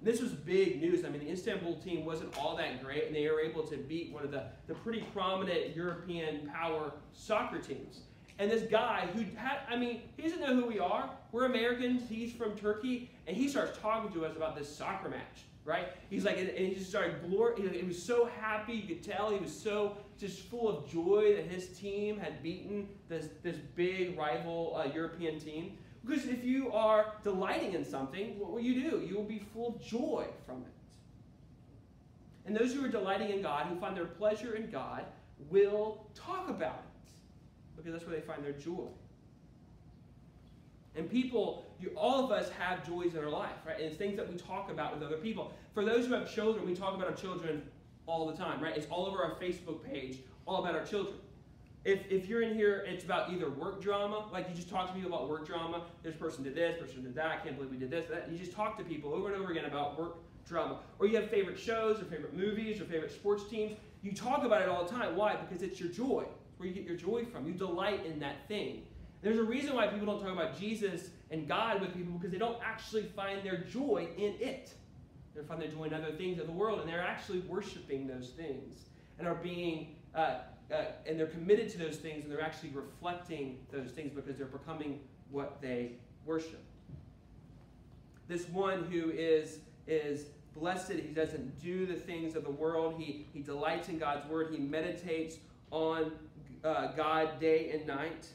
[0.00, 1.04] And this was big news.
[1.04, 4.12] I mean, the Istanbul team wasn't all that great, and they were able to beat
[4.12, 8.00] one of the, the pretty prominent European power soccer teams.
[8.38, 11.08] And this guy who had, I mean, he doesn't know who we are.
[11.30, 12.02] We're Americans.
[12.08, 15.88] He's from Turkey, and he starts talking to us about this soccer match right?
[16.10, 17.68] He's like, and, he just started glory.
[17.68, 18.72] He was so happy.
[18.72, 22.88] You could tell he was so just full of joy that his team had beaten
[23.08, 25.78] this this big rival uh, European team.
[26.04, 29.04] Because if you are delighting in something, what will you do?
[29.06, 30.72] You will be full of joy from it.
[32.44, 35.04] And those who are delighting in God, who find their pleasure in God,
[35.48, 37.10] will talk about it
[37.76, 38.88] because that's where they find their joy.
[40.94, 43.76] And people, you, all of us have joys in our life, right?
[43.76, 45.52] And it's things that we talk about with other people.
[45.72, 47.62] For those who have children, we talk about our children
[48.06, 48.76] all the time, right?
[48.76, 51.14] It's all over our Facebook page, all about our children.
[51.84, 54.94] If, if you're in here, it's about either work drama, like you just talk to
[54.94, 55.82] people about work drama.
[56.02, 57.26] This person did this, person did that.
[57.26, 58.06] I can't believe we did this.
[58.08, 58.30] That.
[58.30, 60.78] You just talk to people over and over again about work drama.
[60.98, 63.76] Or you have favorite shows or favorite movies or favorite sports teams.
[64.02, 65.16] You talk about it all the time.
[65.16, 65.36] Why?
[65.36, 66.24] Because it's your joy.
[66.50, 67.46] It's where you get your joy from.
[67.46, 68.82] You delight in that thing.
[69.20, 72.38] There's a reason why people don't talk about Jesus and God with people because they
[72.38, 74.74] don't actually find their joy in it.
[75.34, 78.30] They find their joy in other things of the world, and they're actually worshiping those
[78.30, 78.74] things
[79.18, 80.40] and are being uh,
[80.72, 84.46] uh, and they're committed to those things, and they're actually reflecting those things because they're
[84.46, 85.92] becoming what they
[86.24, 86.62] worship.
[88.28, 92.94] This one who is is blessed, he doesn't do the things of the world.
[92.96, 94.48] He he delights in God's word.
[94.52, 95.36] He meditates
[95.70, 96.12] on
[96.64, 98.28] uh, God day and night.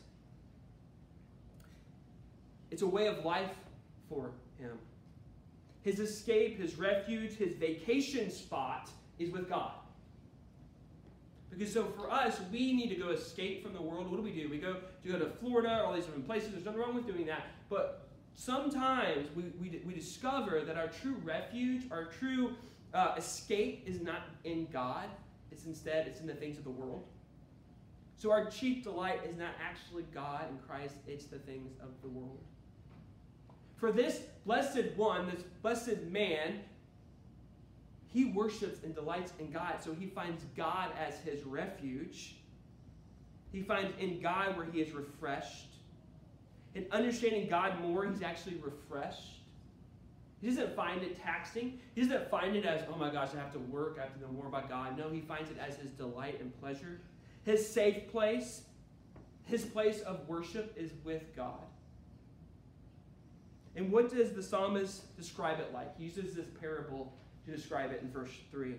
[2.69, 3.56] It's a way of life
[4.10, 4.78] for him.
[5.82, 9.71] His escape, his refuge, his vacation spot is with God.
[11.58, 14.12] Because so for us, we need to go escape from the world.
[14.12, 14.48] What do we do?
[14.50, 16.52] We go to go to Florida, or all these different places.
[16.52, 17.48] There's nothing wrong with doing that.
[17.70, 22.56] But sometimes we, we, we discover that our true refuge, our true
[22.93, 25.06] uh, escape is not in God.
[25.52, 27.04] It's instead, it's in the things of the world.
[28.17, 32.08] So our chief delight is not actually God and Christ, it's the things of the
[32.08, 32.39] world.
[33.78, 36.62] For this blessed one, this blessed man,
[38.13, 39.76] he worships and delights in God.
[39.84, 42.36] So he finds God as his refuge.
[43.52, 45.67] He finds in God where he is refreshed.
[46.76, 49.41] In understanding God more, he's actually refreshed.
[50.41, 51.80] He doesn't find it taxing.
[51.96, 54.22] He doesn't find it as, oh my gosh, I have to work, I have to
[54.22, 54.98] know more about God.
[54.98, 57.00] No, he finds it as his delight and pleasure.
[57.43, 58.62] His safe place,
[59.46, 61.63] his place of worship is with God.
[63.76, 65.98] And what does the psalmist describe it like?
[65.98, 67.13] He uses this parable
[67.47, 68.75] to describe it in verse 3.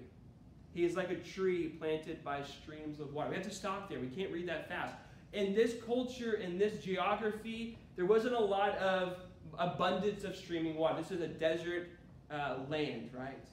[0.72, 3.31] He is like a tree planted by streams of water.
[3.31, 3.98] We have to stop there.
[3.98, 4.94] We can't read that fast.
[5.33, 9.18] In this culture, in this geography, there wasn't a lot of
[9.59, 11.00] abundance of streaming water.
[11.00, 11.88] This is a desert
[12.31, 13.44] uh, land, right?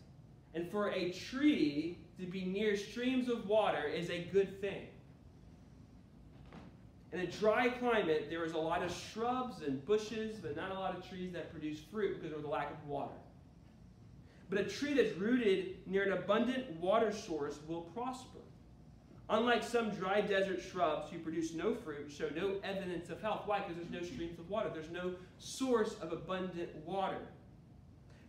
[0.53, 4.87] And for a tree to be near streams of water is a good thing.
[7.11, 10.73] In a dry climate, there is a lot of shrubs and bushes, but not a
[10.73, 13.13] lot of trees that produce fruit because of the lack of water.
[14.49, 18.39] But a tree that's rooted near an abundant water source will prosper.
[19.27, 23.43] Unlike some dry desert shrubs who produce no fruit, show no evidence of health.
[23.45, 23.59] Why?
[23.59, 24.69] Because there's no streams of water.
[24.71, 27.17] There's no source of abundant water.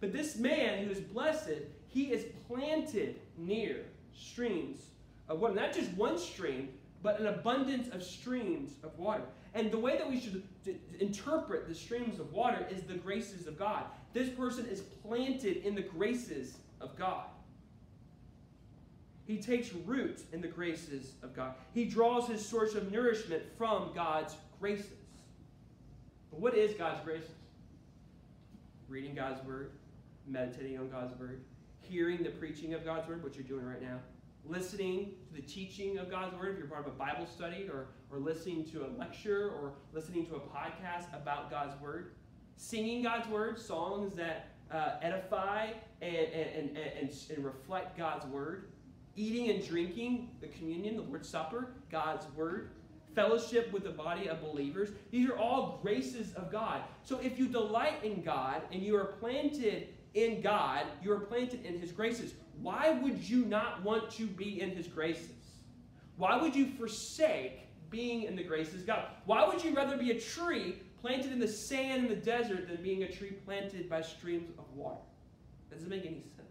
[0.01, 3.83] But this man who is blessed, he is planted near
[4.15, 4.87] streams
[5.29, 5.55] of water.
[5.55, 6.71] Not just one stream,
[7.03, 9.25] but an abundance of streams of water.
[9.57, 10.42] And the way that we should
[11.01, 13.85] interpret the streams of water is the graces of God.
[14.12, 17.25] This person is planted in the graces of God.
[19.25, 21.55] He takes root in the graces of God.
[21.73, 24.92] He draws his source of nourishment from God's graces.
[26.31, 27.31] But what is God's graces?
[28.88, 29.71] Reading God's word,
[30.27, 31.40] meditating on God's word,
[31.81, 34.01] hearing the preaching of God's word, what you're doing right now,
[34.49, 37.88] listening to the teaching of God's Word, if you're part of a Bible study, or,
[38.11, 42.12] or listening to a lecture, or listening to a podcast about God's Word,
[42.57, 48.71] singing God's Word, songs that uh, edify and, and, and, and, and reflect God's Word,
[49.16, 52.71] eating and drinking the communion, the Lord's Supper, God's Word,
[53.14, 54.90] fellowship with the body of believers.
[55.11, 56.83] These are all graces of God.
[57.03, 61.64] So if you delight in God and you are planted in God, you are planted
[61.64, 65.31] in His graces why would you not want to be in his graces?
[66.16, 69.07] Why would you forsake being in the graces of God?
[69.25, 72.83] Why would you rather be a tree planted in the sand in the desert than
[72.83, 75.01] being a tree planted by streams of water?
[75.68, 76.46] That doesn't make any sense.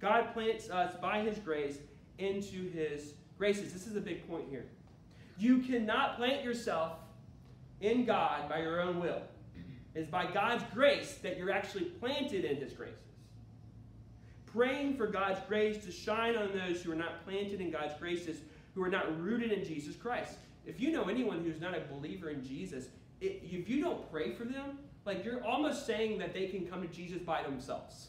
[0.00, 1.78] God plants us by his grace
[2.18, 3.72] into his graces.
[3.72, 4.66] This is a big point here.
[5.38, 6.98] You cannot plant yourself
[7.80, 9.22] in God by your own will.
[9.94, 12.96] It's by God's grace that you're actually planted in his graces
[14.52, 18.38] praying for God's grace to shine on those who are not planted in God's graces,
[18.74, 20.36] who are not rooted in Jesus Christ.
[20.66, 22.86] If you know anyone who's not a believer in Jesus,
[23.20, 26.82] it, if you don't pray for them, like you're almost saying that they can come
[26.82, 28.08] to Jesus by themselves.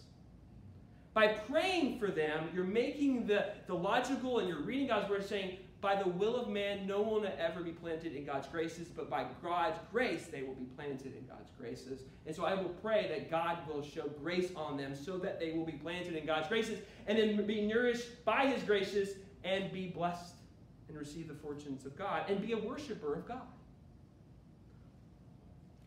[1.14, 5.58] By praying for them, you're making the, the logical and you're reading God's word saying,
[5.84, 9.10] by the will of man, no one will ever be planted in God's graces, but
[9.10, 12.04] by God's grace, they will be planted in God's graces.
[12.26, 15.52] And so I will pray that God will show grace on them so that they
[15.52, 19.88] will be planted in God's graces and then be nourished by his graces and be
[19.88, 20.36] blessed
[20.94, 23.42] and receive the fortunes of God and be a worshiper of God.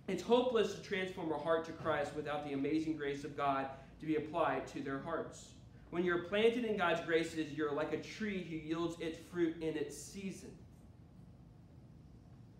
[0.09, 3.66] It's hopeless to transform a heart to Christ without the amazing grace of God
[4.01, 5.49] to be applied to their hearts.
[5.90, 9.77] When you're planted in God's graces, you're like a tree who yields its fruit in
[9.77, 10.51] its season.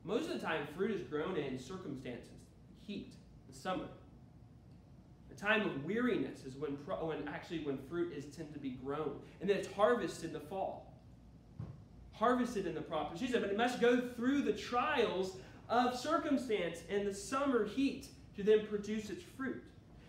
[0.05, 2.31] Most of the time, fruit is grown in circumstances,
[2.87, 3.15] heat,
[3.51, 3.89] the summer.
[5.33, 9.19] A time of weariness is when, when actually when fruit is tend to be grown,
[9.41, 10.86] and then it's harvested in the fall,
[12.19, 13.41] harvested in the proper season.
[13.41, 15.37] But it must go through the trials
[15.69, 19.63] of circumstance and the summer heat to then produce its fruit.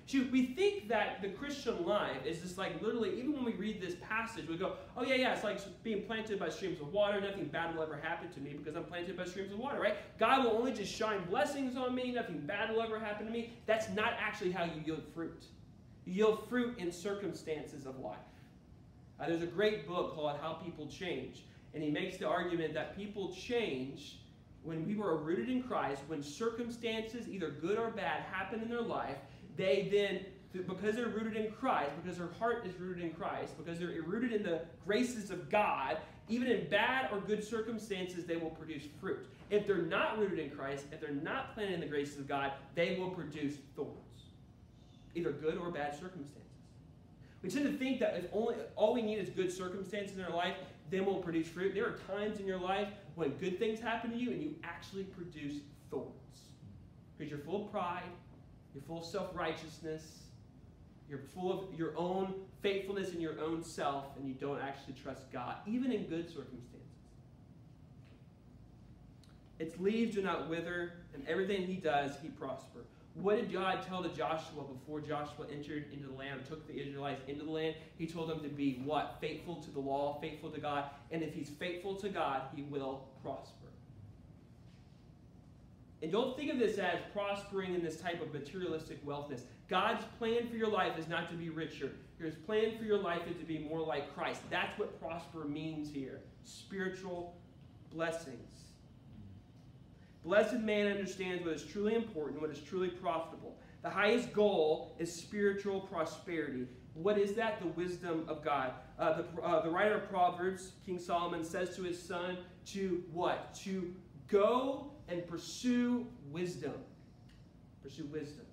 [0.08, 3.82] See, we think that the Christian life is just like literally, even when we read
[3.82, 7.20] this passage, we go, oh, yeah, yeah, it's like being planted by streams of water.
[7.20, 9.98] Nothing bad will ever happen to me because I'm planted by streams of water, right?
[10.18, 12.12] God will only just shine blessings on me.
[12.14, 13.52] Nothing bad will ever happen to me.
[13.66, 15.44] That's not actually how you yield fruit.
[16.06, 18.18] You yield fruit in circumstances of life.
[19.20, 21.44] Uh, there's a great book called How People Change,
[21.78, 24.18] and he makes the argument that people change
[24.64, 28.82] when we were rooted in Christ, when circumstances, either good or bad, happen in their
[28.82, 29.18] life
[29.56, 30.26] they then,
[30.66, 34.34] because they're rooted in Christ, because their heart is rooted in Christ, because they're rooted
[34.34, 35.98] in the graces of God,
[36.30, 39.28] even in bad or good circumstances, they will produce fruit.
[39.52, 42.54] If they're not rooted in Christ, if they're not planted in the graces of God,
[42.74, 44.32] they will produce thorns,
[45.14, 46.47] either good or bad circumstances.
[47.48, 50.36] We tend to think that if only all we need is good circumstances in our
[50.36, 50.56] life,
[50.92, 51.74] then we'll produce fruit.
[51.74, 55.06] There are times in your life when good things happen to you and you actually
[55.06, 56.12] produce thorns.
[57.18, 58.04] Because you're full of pride,
[58.74, 60.24] you're full of self righteousness.
[61.10, 65.32] You're full of your own faithfulness in your own self, and you don't actually trust
[65.32, 66.74] God, even in good circumstances.
[69.58, 72.82] Its leaves do not wither, and everything he does, he prosper.
[73.22, 77.22] What did God tell to Joshua before Joshua entered into the land, took the Israelites
[77.28, 77.76] into the land?
[77.98, 79.18] He told them to be what?
[79.20, 80.86] Faithful to the law, faithful to God.
[81.10, 83.68] And if he's faithful to God, he will prosper.
[86.04, 89.46] And don't think of this as prospering in this type of materialistic wealthness.
[89.68, 91.92] God's plan for your life is not to be richer.
[92.20, 94.42] His plan for your life is to be more like Christ.
[94.52, 97.36] That's what prosper means here spiritual
[97.92, 98.67] blessings.
[100.28, 103.56] Blessed man understands what is truly important, what is truly profitable.
[103.82, 106.68] The highest goal is spiritual prosperity.
[106.96, 107.62] What is that?
[107.62, 108.74] The wisdom of God.
[109.00, 112.40] Uh, the, uh, the writer of Proverbs, King Solomon, says to his son
[112.74, 113.56] to what?
[113.64, 113.94] To
[114.28, 116.74] go and pursue wisdom.
[117.82, 118.46] Pursue wisdom.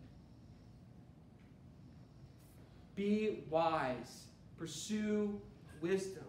[2.95, 4.27] Be wise.
[4.57, 5.41] Pursue
[5.81, 6.23] wisdom.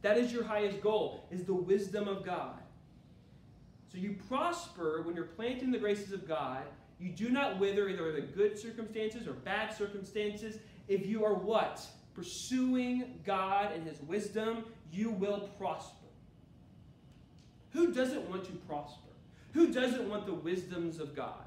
[0.00, 2.62] That is your highest goal, is the wisdom of God.
[3.96, 6.64] So you prosper when you're planted in the graces of God.
[7.00, 10.58] You do not wither either the good circumstances or bad circumstances.
[10.86, 11.80] If you are what?
[12.14, 16.08] Pursuing God and His wisdom, you will prosper.
[17.70, 19.08] Who doesn't want to prosper?
[19.54, 21.46] Who doesn't want the wisdoms of God?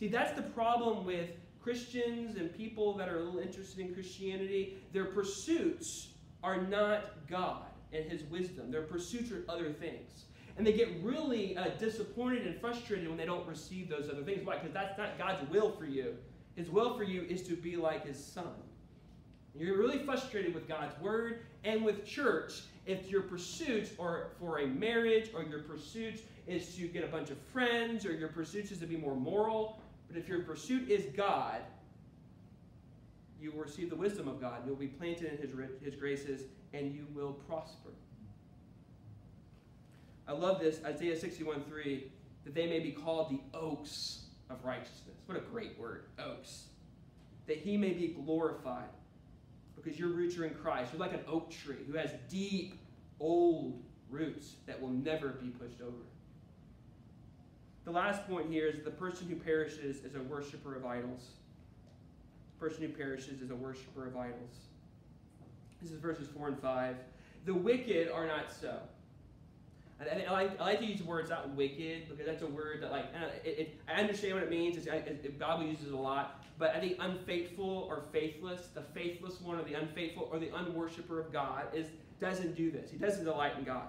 [0.00, 1.28] See, that's the problem with
[1.60, 4.78] Christians and people that are a little interested in Christianity.
[4.94, 6.08] Their pursuits
[6.42, 10.25] are not God and His wisdom, their pursuits are other things.
[10.56, 14.44] And they get really uh, disappointed and frustrated when they don't receive those other things.
[14.44, 14.56] Why?
[14.56, 16.16] Because that's not God's will for you.
[16.54, 18.54] His will for you is to be like His Son.
[19.54, 24.66] You're really frustrated with God's Word and with church if your pursuits are for a
[24.66, 28.78] marriage or your pursuits is to get a bunch of friends or your pursuit is
[28.78, 29.80] to be more moral.
[30.08, 31.62] But if your pursuit is God,
[33.40, 34.62] you will receive the wisdom of God.
[34.66, 35.50] You'll be planted in his,
[35.82, 36.42] his graces
[36.72, 37.90] and you will prosper.
[40.28, 42.10] I love this, Isaiah 61 3,
[42.44, 45.16] that they may be called the oaks of righteousness.
[45.26, 46.64] What a great word, oaks.
[47.46, 48.88] That he may be glorified
[49.76, 50.92] because your roots are in Christ.
[50.92, 52.78] You're like an oak tree who has deep,
[53.20, 55.94] old roots that will never be pushed over.
[57.84, 61.22] The last point here is the person who perishes is a worshiper of idols.
[62.58, 64.56] The person who perishes is a worshiper of idols.
[65.80, 66.96] This is verses 4 and 5.
[67.44, 68.80] The wicked are not so.
[70.00, 72.90] I, I, like, I like to use words not wicked because that's a word that
[72.90, 74.76] like uh, it, it, I understand what it means.
[74.76, 78.82] It's, it, it, Bible uses it a lot, but I think unfaithful or faithless, the
[78.82, 81.86] faithless one or the unfaithful or the unworshipper of God is
[82.20, 82.90] doesn't do this.
[82.90, 83.88] He doesn't delight in God.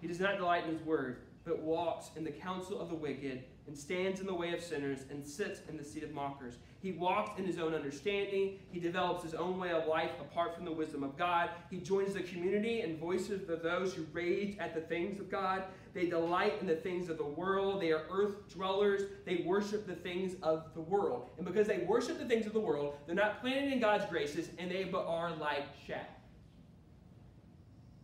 [0.00, 1.18] He does not delight in His word
[1.48, 5.04] but walks in the counsel of the wicked, and stands in the way of sinners,
[5.10, 6.54] and sits in the seat of mockers.
[6.80, 8.58] He walks in his own understanding.
[8.72, 11.50] He develops his own way of life apart from the wisdom of God.
[11.70, 15.64] He joins the community and voices of those who rage at the things of God.
[15.94, 17.80] They delight in the things of the world.
[17.80, 19.02] They are earth dwellers.
[19.24, 21.30] They worship the things of the world.
[21.36, 24.48] And because they worship the things of the world, they're not planted in God's graces,
[24.58, 26.06] and they but are like chaff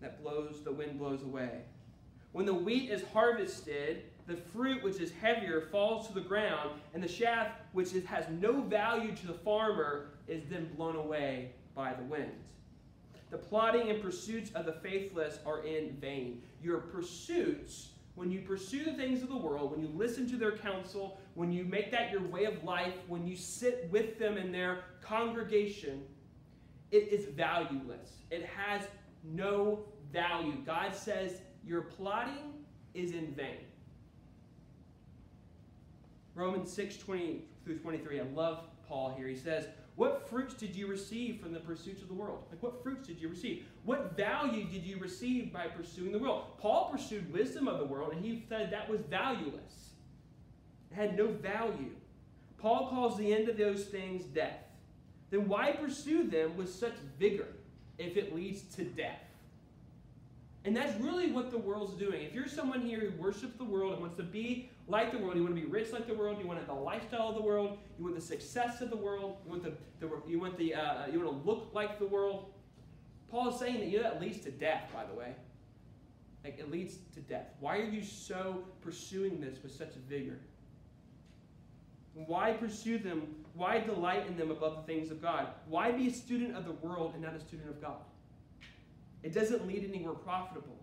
[0.04, 1.62] that blows, the wind blows away.
[2.32, 7.02] When the wheat is harvested, the fruit which is heavier falls to the ground, and
[7.02, 11.92] the chaff which is, has no value to the farmer is then blown away by
[11.92, 12.32] the wind.
[13.30, 16.40] the plotting and pursuits of the faithless are in vain.
[16.62, 20.56] Your pursuits, when you pursue the things of the world, when you listen to their
[20.56, 24.52] counsel, when you make that your way of life, when you sit with them in
[24.52, 26.04] their congregation,
[26.92, 28.12] it is valueless.
[28.30, 28.82] It has
[29.24, 29.80] no
[30.12, 30.54] value.
[30.64, 32.52] God says your plotting
[32.94, 33.64] is in vain.
[36.34, 38.20] Romans 6 20 through 23.
[38.20, 39.28] I love Paul here.
[39.28, 39.66] He says,
[39.96, 42.44] What fruits did you receive from the pursuits of the world?
[42.50, 43.64] Like, what fruits did you receive?
[43.84, 46.44] What value did you receive by pursuing the world?
[46.58, 49.90] Paul pursued wisdom of the world, and he said that was valueless.
[50.90, 51.94] It had no value.
[52.58, 54.58] Paul calls the end of those things death.
[55.30, 57.48] Then why pursue them with such vigor
[57.98, 59.20] if it leads to death?
[60.64, 62.22] And that's really what the world's doing.
[62.22, 65.36] If you're someone here who worships the world and wants to be like the world,
[65.36, 67.78] you want to be rich like the world, you want the lifestyle of the world,
[67.98, 71.06] you want the success of the world, you want the, the you want the uh,
[71.10, 72.52] you want to look like the world.
[73.30, 74.90] Paul is saying that you know that leads to death.
[74.92, 75.34] By the way,
[76.44, 77.46] like it leads to death.
[77.60, 80.38] Why are you so pursuing this with such vigor?
[82.14, 83.22] Why pursue them?
[83.54, 85.48] Why delight in them above the things of God?
[85.68, 88.02] Why be a student of the world and not a student of God?
[89.22, 90.76] It doesn't lead anywhere profitable.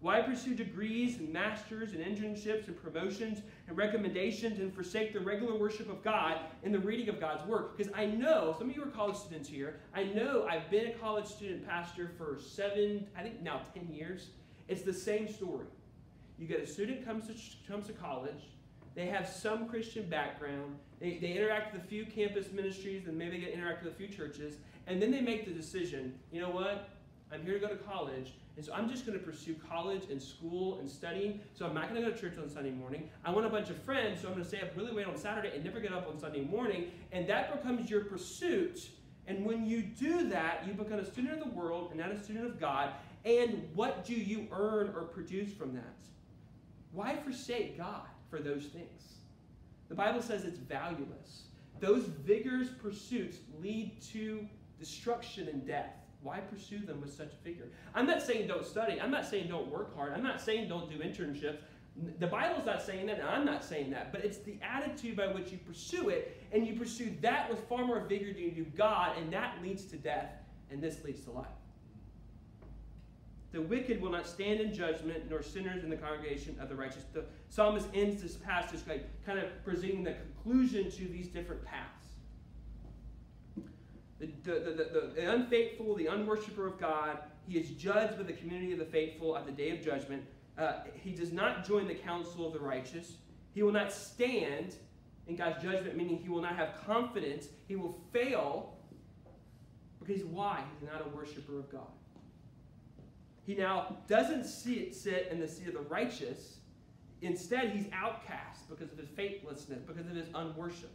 [0.00, 5.54] Why pursue degrees and masters and internships and promotions and recommendations and forsake the regular
[5.54, 7.76] worship of God and the reading of God's Word?
[7.76, 10.92] Because I know, some of you are college students here, I know I've been a
[10.92, 14.28] college student pastor for seven, I think now 10 years.
[14.68, 15.66] It's the same story.
[16.38, 17.34] You get a student comes to,
[17.70, 18.44] comes to college,
[18.94, 23.32] they have some Christian background, they, they interact with a few campus ministries, and maybe
[23.32, 26.50] they get interact with a few churches, and then they make the decision, you know
[26.50, 26.88] what?
[27.32, 30.20] I'm here to go to college, and so I'm just going to pursue college and
[30.20, 31.40] school and studying.
[31.54, 33.08] So I'm not going to go to church on Sunday morning.
[33.24, 35.16] I want a bunch of friends, so I'm going to stay up really late on
[35.16, 36.90] Saturday and never get up on Sunday morning.
[37.10, 38.90] And that becomes your pursuit.
[39.26, 42.22] And when you do that, you become a student of the world and not a
[42.22, 42.90] student of God.
[43.24, 45.96] And what do you earn or produce from that?
[46.92, 49.14] Why forsake God for those things?
[49.88, 51.44] The Bible says it's valueless.
[51.80, 54.46] Those vigorous pursuits lead to
[54.78, 55.94] destruction and death.
[56.22, 57.68] Why pursue them with such vigor?
[57.94, 59.00] I'm not saying don't study.
[59.00, 60.12] I'm not saying don't work hard.
[60.12, 61.58] I'm not saying don't do internships.
[62.18, 65.26] The Bible's not saying that, and I'm not saying that, but it's the attitude by
[65.26, 68.64] which you pursue it, and you pursue that with far more vigor than you do
[68.76, 70.30] God, and that leads to death,
[70.70, 71.46] and this leads to life.
[73.52, 77.04] The wicked will not stand in judgment, nor sinners in the congregation of the righteous.
[77.12, 81.99] The psalmist ends this passage by kind of presenting the conclusion to these different paths.
[84.20, 87.18] The, the, the, the, unfaithful, the unworshipper of God,
[87.48, 90.22] he is judged by the community of the faithful at the day of judgment.
[90.58, 93.14] Uh, he does not join the council of the righteous.
[93.54, 94.74] He will not stand
[95.26, 97.48] in God's judgment, meaning he will not have confidence.
[97.66, 98.74] He will fail
[100.00, 100.64] because why?
[100.78, 101.86] He's not a worshiper of God.
[103.46, 106.58] He now doesn't sit, sit in the seat of the righteous.
[107.22, 110.90] Instead, he's outcast because of his faithlessness, because of his unworship.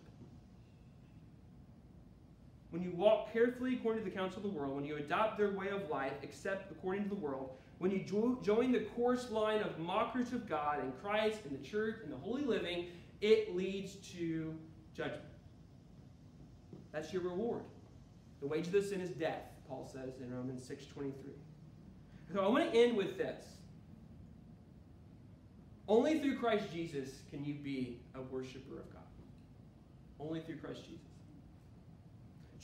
[2.71, 5.51] When you walk carefully according to the counsel of the world, when you adopt their
[5.51, 9.61] way of life, except according to the world, when you jo- join the course line
[9.61, 12.87] of mockers of God and Christ and the church and the holy living,
[13.21, 14.55] it leads to
[14.93, 15.21] judgment.
[16.91, 17.63] That's your reward.
[18.41, 21.13] The wage of the sin is death, Paul says in Romans 6.23.
[22.33, 23.43] So I want to end with this.
[25.87, 29.03] Only through Christ Jesus can you be a worshiper of God.
[30.19, 31.14] Only through Christ Jesus.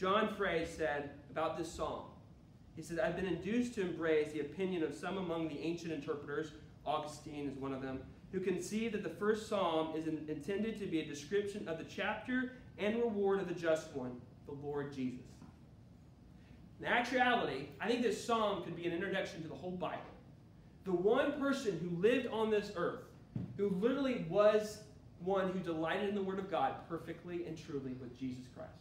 [0.02, 2.06] John Fry said about this psalm,
[2.76, 6.54] he said, I've been induced to embrace the opinion of some among the ancient interpreters,
[6.88, 8.00] Augustine is one of them,
[8.32, 12.54] who conceive that the first psalm is intended to be a description of the chapter
[12.80, 15.28] and reward of the just one, the Lord Jesus.
[16.80, 20.02] In actuality, I think this psalm could be an introduction to the whole Bible.
[20.84, 23.04] The one person who lived on this earth,
[23.56, 24.80] who literally was
[25.24, 28.72] one who delighted in the Word of God perfectly and truly, was Jesus Christ.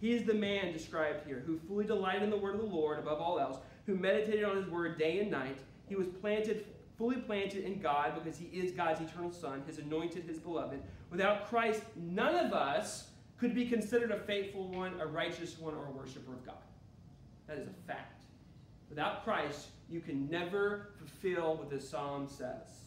[0.00, 2.98] He is the man described here who fully delighted in the word of the Lord
[2.98, 5.58] above all else, who meditated on his word day and night.
[5.88, 6.66] He was planted,
[6.98, 10.82] fully planted in God because he is God's eternal Son, his anointed, his beloved.
[11.10, 15.86] Without Christ, none of us could be considered a faithful one, a righteous one, or
[15.86, 16.54] a worshiper of God.
[17.46, 18.22] That is a fact.
[18.88, 22.83] Without Christ, you can never fulfill what this psalm says.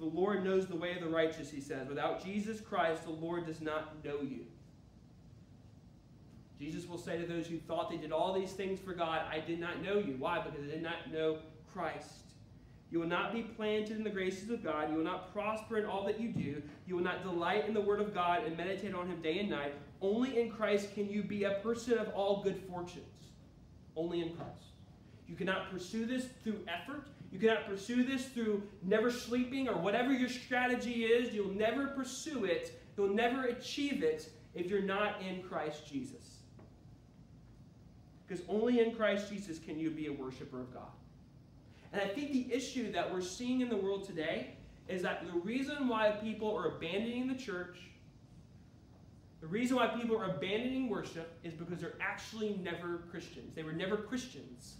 [0.00, 1.86] The Lord knows the way of the righteous, he says.
[1.86, 4.46] Without Jesus Christ, the Lord does not know you.
[6.58, 9.40] Jesus will say to those who thought they did all these things for God, I
[9.40, 10.16] did not know you.
[10.18, 10.40] Why?
[10.40, 11.38] Because they did not know
[11.72, 12.12] Christ.
[12.90, 14.90] You will not be planted in the graces of God.
[14.90, 16.62] You will not prosper in all that you do.
[16.86, 19.50] You will not delight in the word of God and meditate on him day and
[19.50, 19.74] night.
[20.00, 23.04] Only in Christ can you be a person of all good fortunes.
[23.96, 24.64] Only in Christ.
[25.28, 27.06] You cannot pursue this through effort.
[27.30, 31.32] You cannot pursue this through never sleeping or whatever your strategy is.
[31.32, 32.80] You'll never pursue it.
[32.96, 36.38] You'll never achieve it if you're not in Christ Jesus.
[38.26, 40.90] Because only in Christ Jesus can you be a worshiper of God.
[41.92, 44.54] And I think the issue that we're seeing in the world today
[44.88, 47.78] is that the reason why people are abandoning the church,
[49.40, 53.54] the reason why people are abandoning worship is because they're actually never Christians.
[53.54, 54.74] They were never Christians.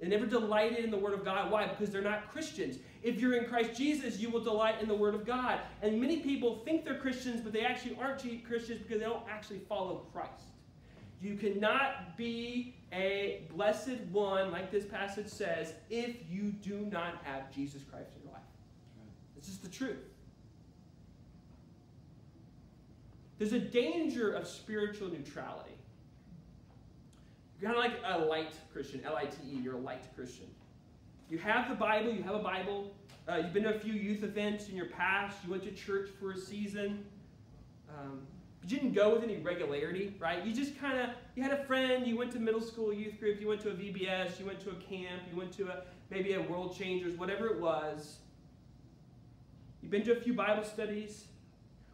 [0.00, 1.50] They never delighted in the Word of God.
[1.50, 1.66] Why?
[1.66, 2.78] Because they're not Christians.
[3.02, 5.60] If you're in Christ Jesus, you will delight in the Word of God.
[5.82, 9.60] And many people think they're Christians, but they actually aren't Christians because they don't actually
[9.68, 10.44] follow Christ.
[11.20, 17.52] You cannot be a blessed one, like this passage says, if you do not have
[17.54, 18.42] Jesus Christ in your life.
[19.36, 19.98] This is the truth.
[23.38, 25.72] There's a danger of spiritual neutrality.
[27.60, 30.46] You're kind of like a light Christian, L I T E, you're a light Christian.
[31.28, 32.92] You have the Bible, you have a Bible,
[33.28, 36.08] uh, you've been to a few youth events in your past, you went to church
[36.18, 37.04] for a season.
[37.88, 38.22] Um,
[38.62, 40.44] you didn't go with any regularity, right?
[40.44, 43.40] You just kind of, you had a friend, you went to middle school youth group,
[43.40, 46.34] you went to a VBS, you went to a camp, you went to a, maybe
[46.34, 48.16] a World Changers, whatever it was.
[49.80, 51.24] You've been to a few Bible studies.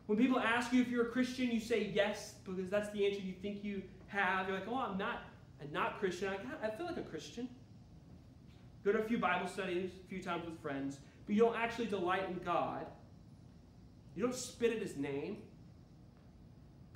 [0.06, 3.20] When people ask you if you're a Christian, you say yes because that's the answer
[3.20, 4.48] you think you have.
[4.48, 5.22] You're like, oh, I'm not,
[5.60, 6.28] I'm not Christian.
[6.28, 7.48] I, I feel like a Christian.
[8.84, 11.86] Go to a few Bible studies, a few times with friends, but you don't actually
[11.86, 12.86] delight in God.
[14.14, 15.38] You don't spit at His name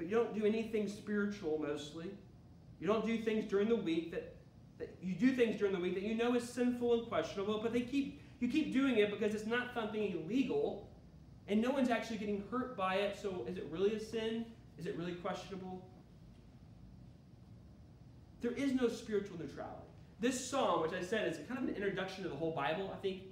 [0.01, 2.07] but you don't do anything spiritual mostly.
[2.81, 4.35] You don't do things during the week that,
[4.79, 7.75] that you do things during the week that you know is sinful and questionable, but
[7.75, 10.89] they keep you keep doing it because it's not something illegal,
[11.49, 13.19] and no one's actually getting hurt by it.
[13.21, 14.47] So is it really a sin?
[14.79, 15.85] Is it really questionable?
[18.41, 19.87] There is no spiritual neutrality.
[20.21, 23.01] This psalm, which I said is kind of an introduction to the whole Bible, I
[23.01, 23.23] think,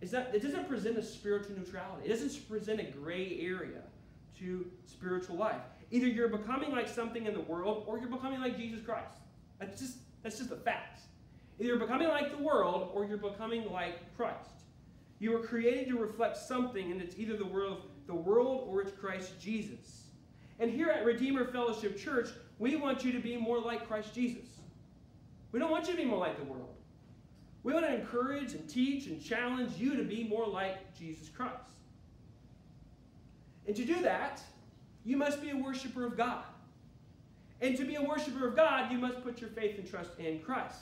[0.00, 2.06] is that it doesn't present a spiritual neutrality.
[2.06, 3.82] It doesn't present a gray area
[4.38, 5.60] to spiritual life.
[5.90, 9.18] Either you're becoming like something in the world or you're becoming like Jesus Christ.
[9.58, 11.02] That's just that's just a fact.
[11.58, 14.48] Either you're becoming like the world or you're becoming like Christ.
[15.18, 18.92] You were created to reflect something, and it's either the world, the world or it's
[18.92, 20.04] Christ Jesus.
[20.58, 22.28] And here at Redeemer Fellowship Church,
[22.60, 24.46] we want you to be more like Christ Jesus.
[25.50, 26.68] We don't want you to be more like the world.
[27.62, 31.54] We want to encourage and teach and challenge you to be more like Jesus Christ.
[33.66, 34.42] And to do that,
[35.04, 36.44] you must be a worshiper of God.
[37.62, 40.40] And to be a worshiper of God, you must put your faith and trust in
[40.40, 40.80] Christ.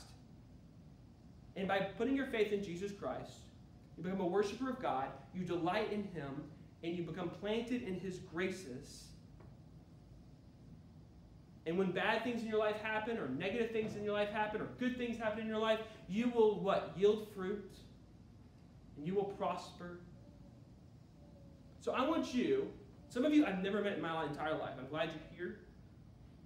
[1.56, 3.32] And by putting your faith in Jesus Christ,
[3.96, 6.42] you become a worshiper of God, you delight in Him,
[6.82, 9.07] and you become planted in His graces.
[11.68, 14.60] And when bad things in your life happen, or negative things in your life happen,
[14.60, 16.92] or good things happen in your life, you will what?
[16.96, 17.70] Yield fruit,
[18.96, 20.00] and you will prosper,
[21.88, 22.68] so I want you,
[23.08, 24.74] some of you I've never met in my entire life.
[24.78, 25.58] I'm glad you're here.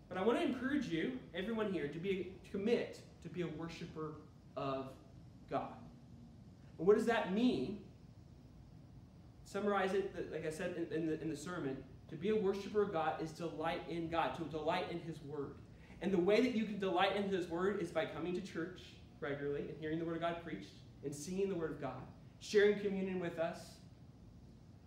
[0.09, 3.49] But I want to encourage you, everyone here, to be to commit to be a
[3.49, 4.13] worshiper
[4.57, 4.91] of
[5.51, 5.73] God.
[6.79, 7.81] And what does that mean?
[9.45, 11.77] Summarize it, like I said in, the, in the sermon,
[12.13, 15.55] to be a worshiper of God is delight in God, to delight in His Word.
[16.03, 18.83] And the way that you can delight in His Word is by coming to church
[19.19, 22.03] regularly and hearing the Word of God preached and singing the Word of God,
[22.41, 23.61] sharing communion with us,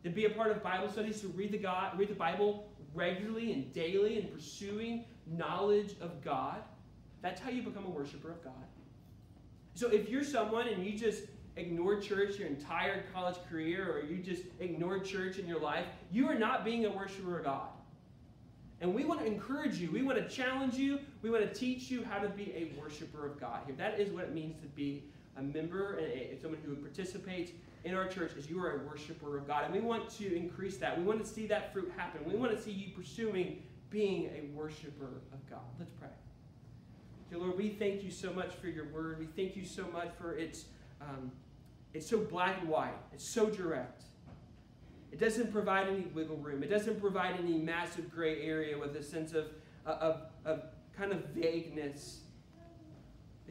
[0.03, 3.53] to be a part of Bible studies, to read the, God, read the Bible regularly
[3.53, 6.57] and daily and pursuing knowledge of God.
[7.23, 8.53] That's how you become a worshiper of God.
[9.73, 11.23] So if you're someone and you just
[11.57, 16.27] ignore church your entire college career or you just ignore church in your life, you
[16.27, 17.69] are not being a worshiper of God.
[18.81, 19.89] And we want to encourage you.
[19.89, 20.99] We want to challenge you.
[21.21, 23.75] We want to teach you how to be a worshiper of God here.
[23.77, 25.03] That is what it means to be
[25.37, 27.51] a member and a, someone who participates
[27.83, 29.65] in our church is you are a worshiper of God.
[29.65, 30.97] And we want to increase that.
[30.97, 32.21] We want to see that fruit happen.
[32.25, 35.59] We want to see you pursuing being a worshiper of God.
[35.79, 36.09] Let's pray.
[37.29, 39.19] Dear Lord, we thank you so much for your word.
[39.19, 40.65] We thank you so much for its,
[41.01, 41.31] um,
[41.95, 42.93] it's so black and white.
[43.13, 44.03] It's so direct.
[45.13, 46.61] It doesn't provide any wiggle room.
[46.61, 49.45] It doesn't provide any massive gray area with a sense of,
[49.85, 50.63] uh, of, of
[50.97, 52.19] kind of vagueness.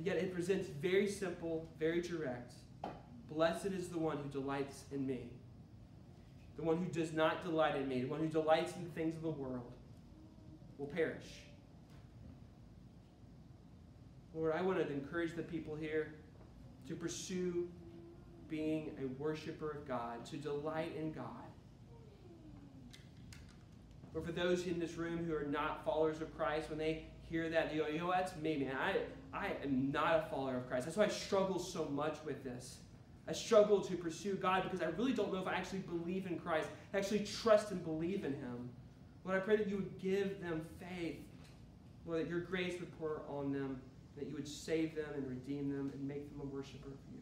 [0.02, 2.52] yet it presents very simple, very direct.
[3.30, 5.30] Blessed is the one who delights in me.
[6.56, 9.16] The one who does not delight in me, the one who delights in the things
[9.16, 9.72] of the world,
[10.76, 11.40] will perish.
[14.34, 16.12] Lord, I want to encourage the people here
[16.88, 17.68] to pursue
[18.48, 21.26] being a worshiper of God, to delight in God.
[24.12, 27.50] But for those in this room who are not followers of Christ, when they hear
[27.50, 28.76] that, they go, you know, that's me, man.
[28.76, 28.96] I,
[29.36, 30.86] I am not a follower of Christ.
[30.86, 32.76] That's why I struggle so much with this.
[33.26, 36.38] I struggle to pursue God because I really don't know if I actually believe in
[36.38, 38.68] Christ, I actually trust and believe in Him.
[39.24, 41.16] Lord, I pray that you would give them faith.
[42.06, 43.80] Lord, that your grace would pour on them,
[44.16, 47.13] that you would save them and redeem them and make them a worshiper of you.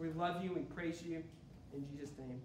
[0.00, 1.22] We love you, we praise you.
[1.74, 2.40] In Jesus' name.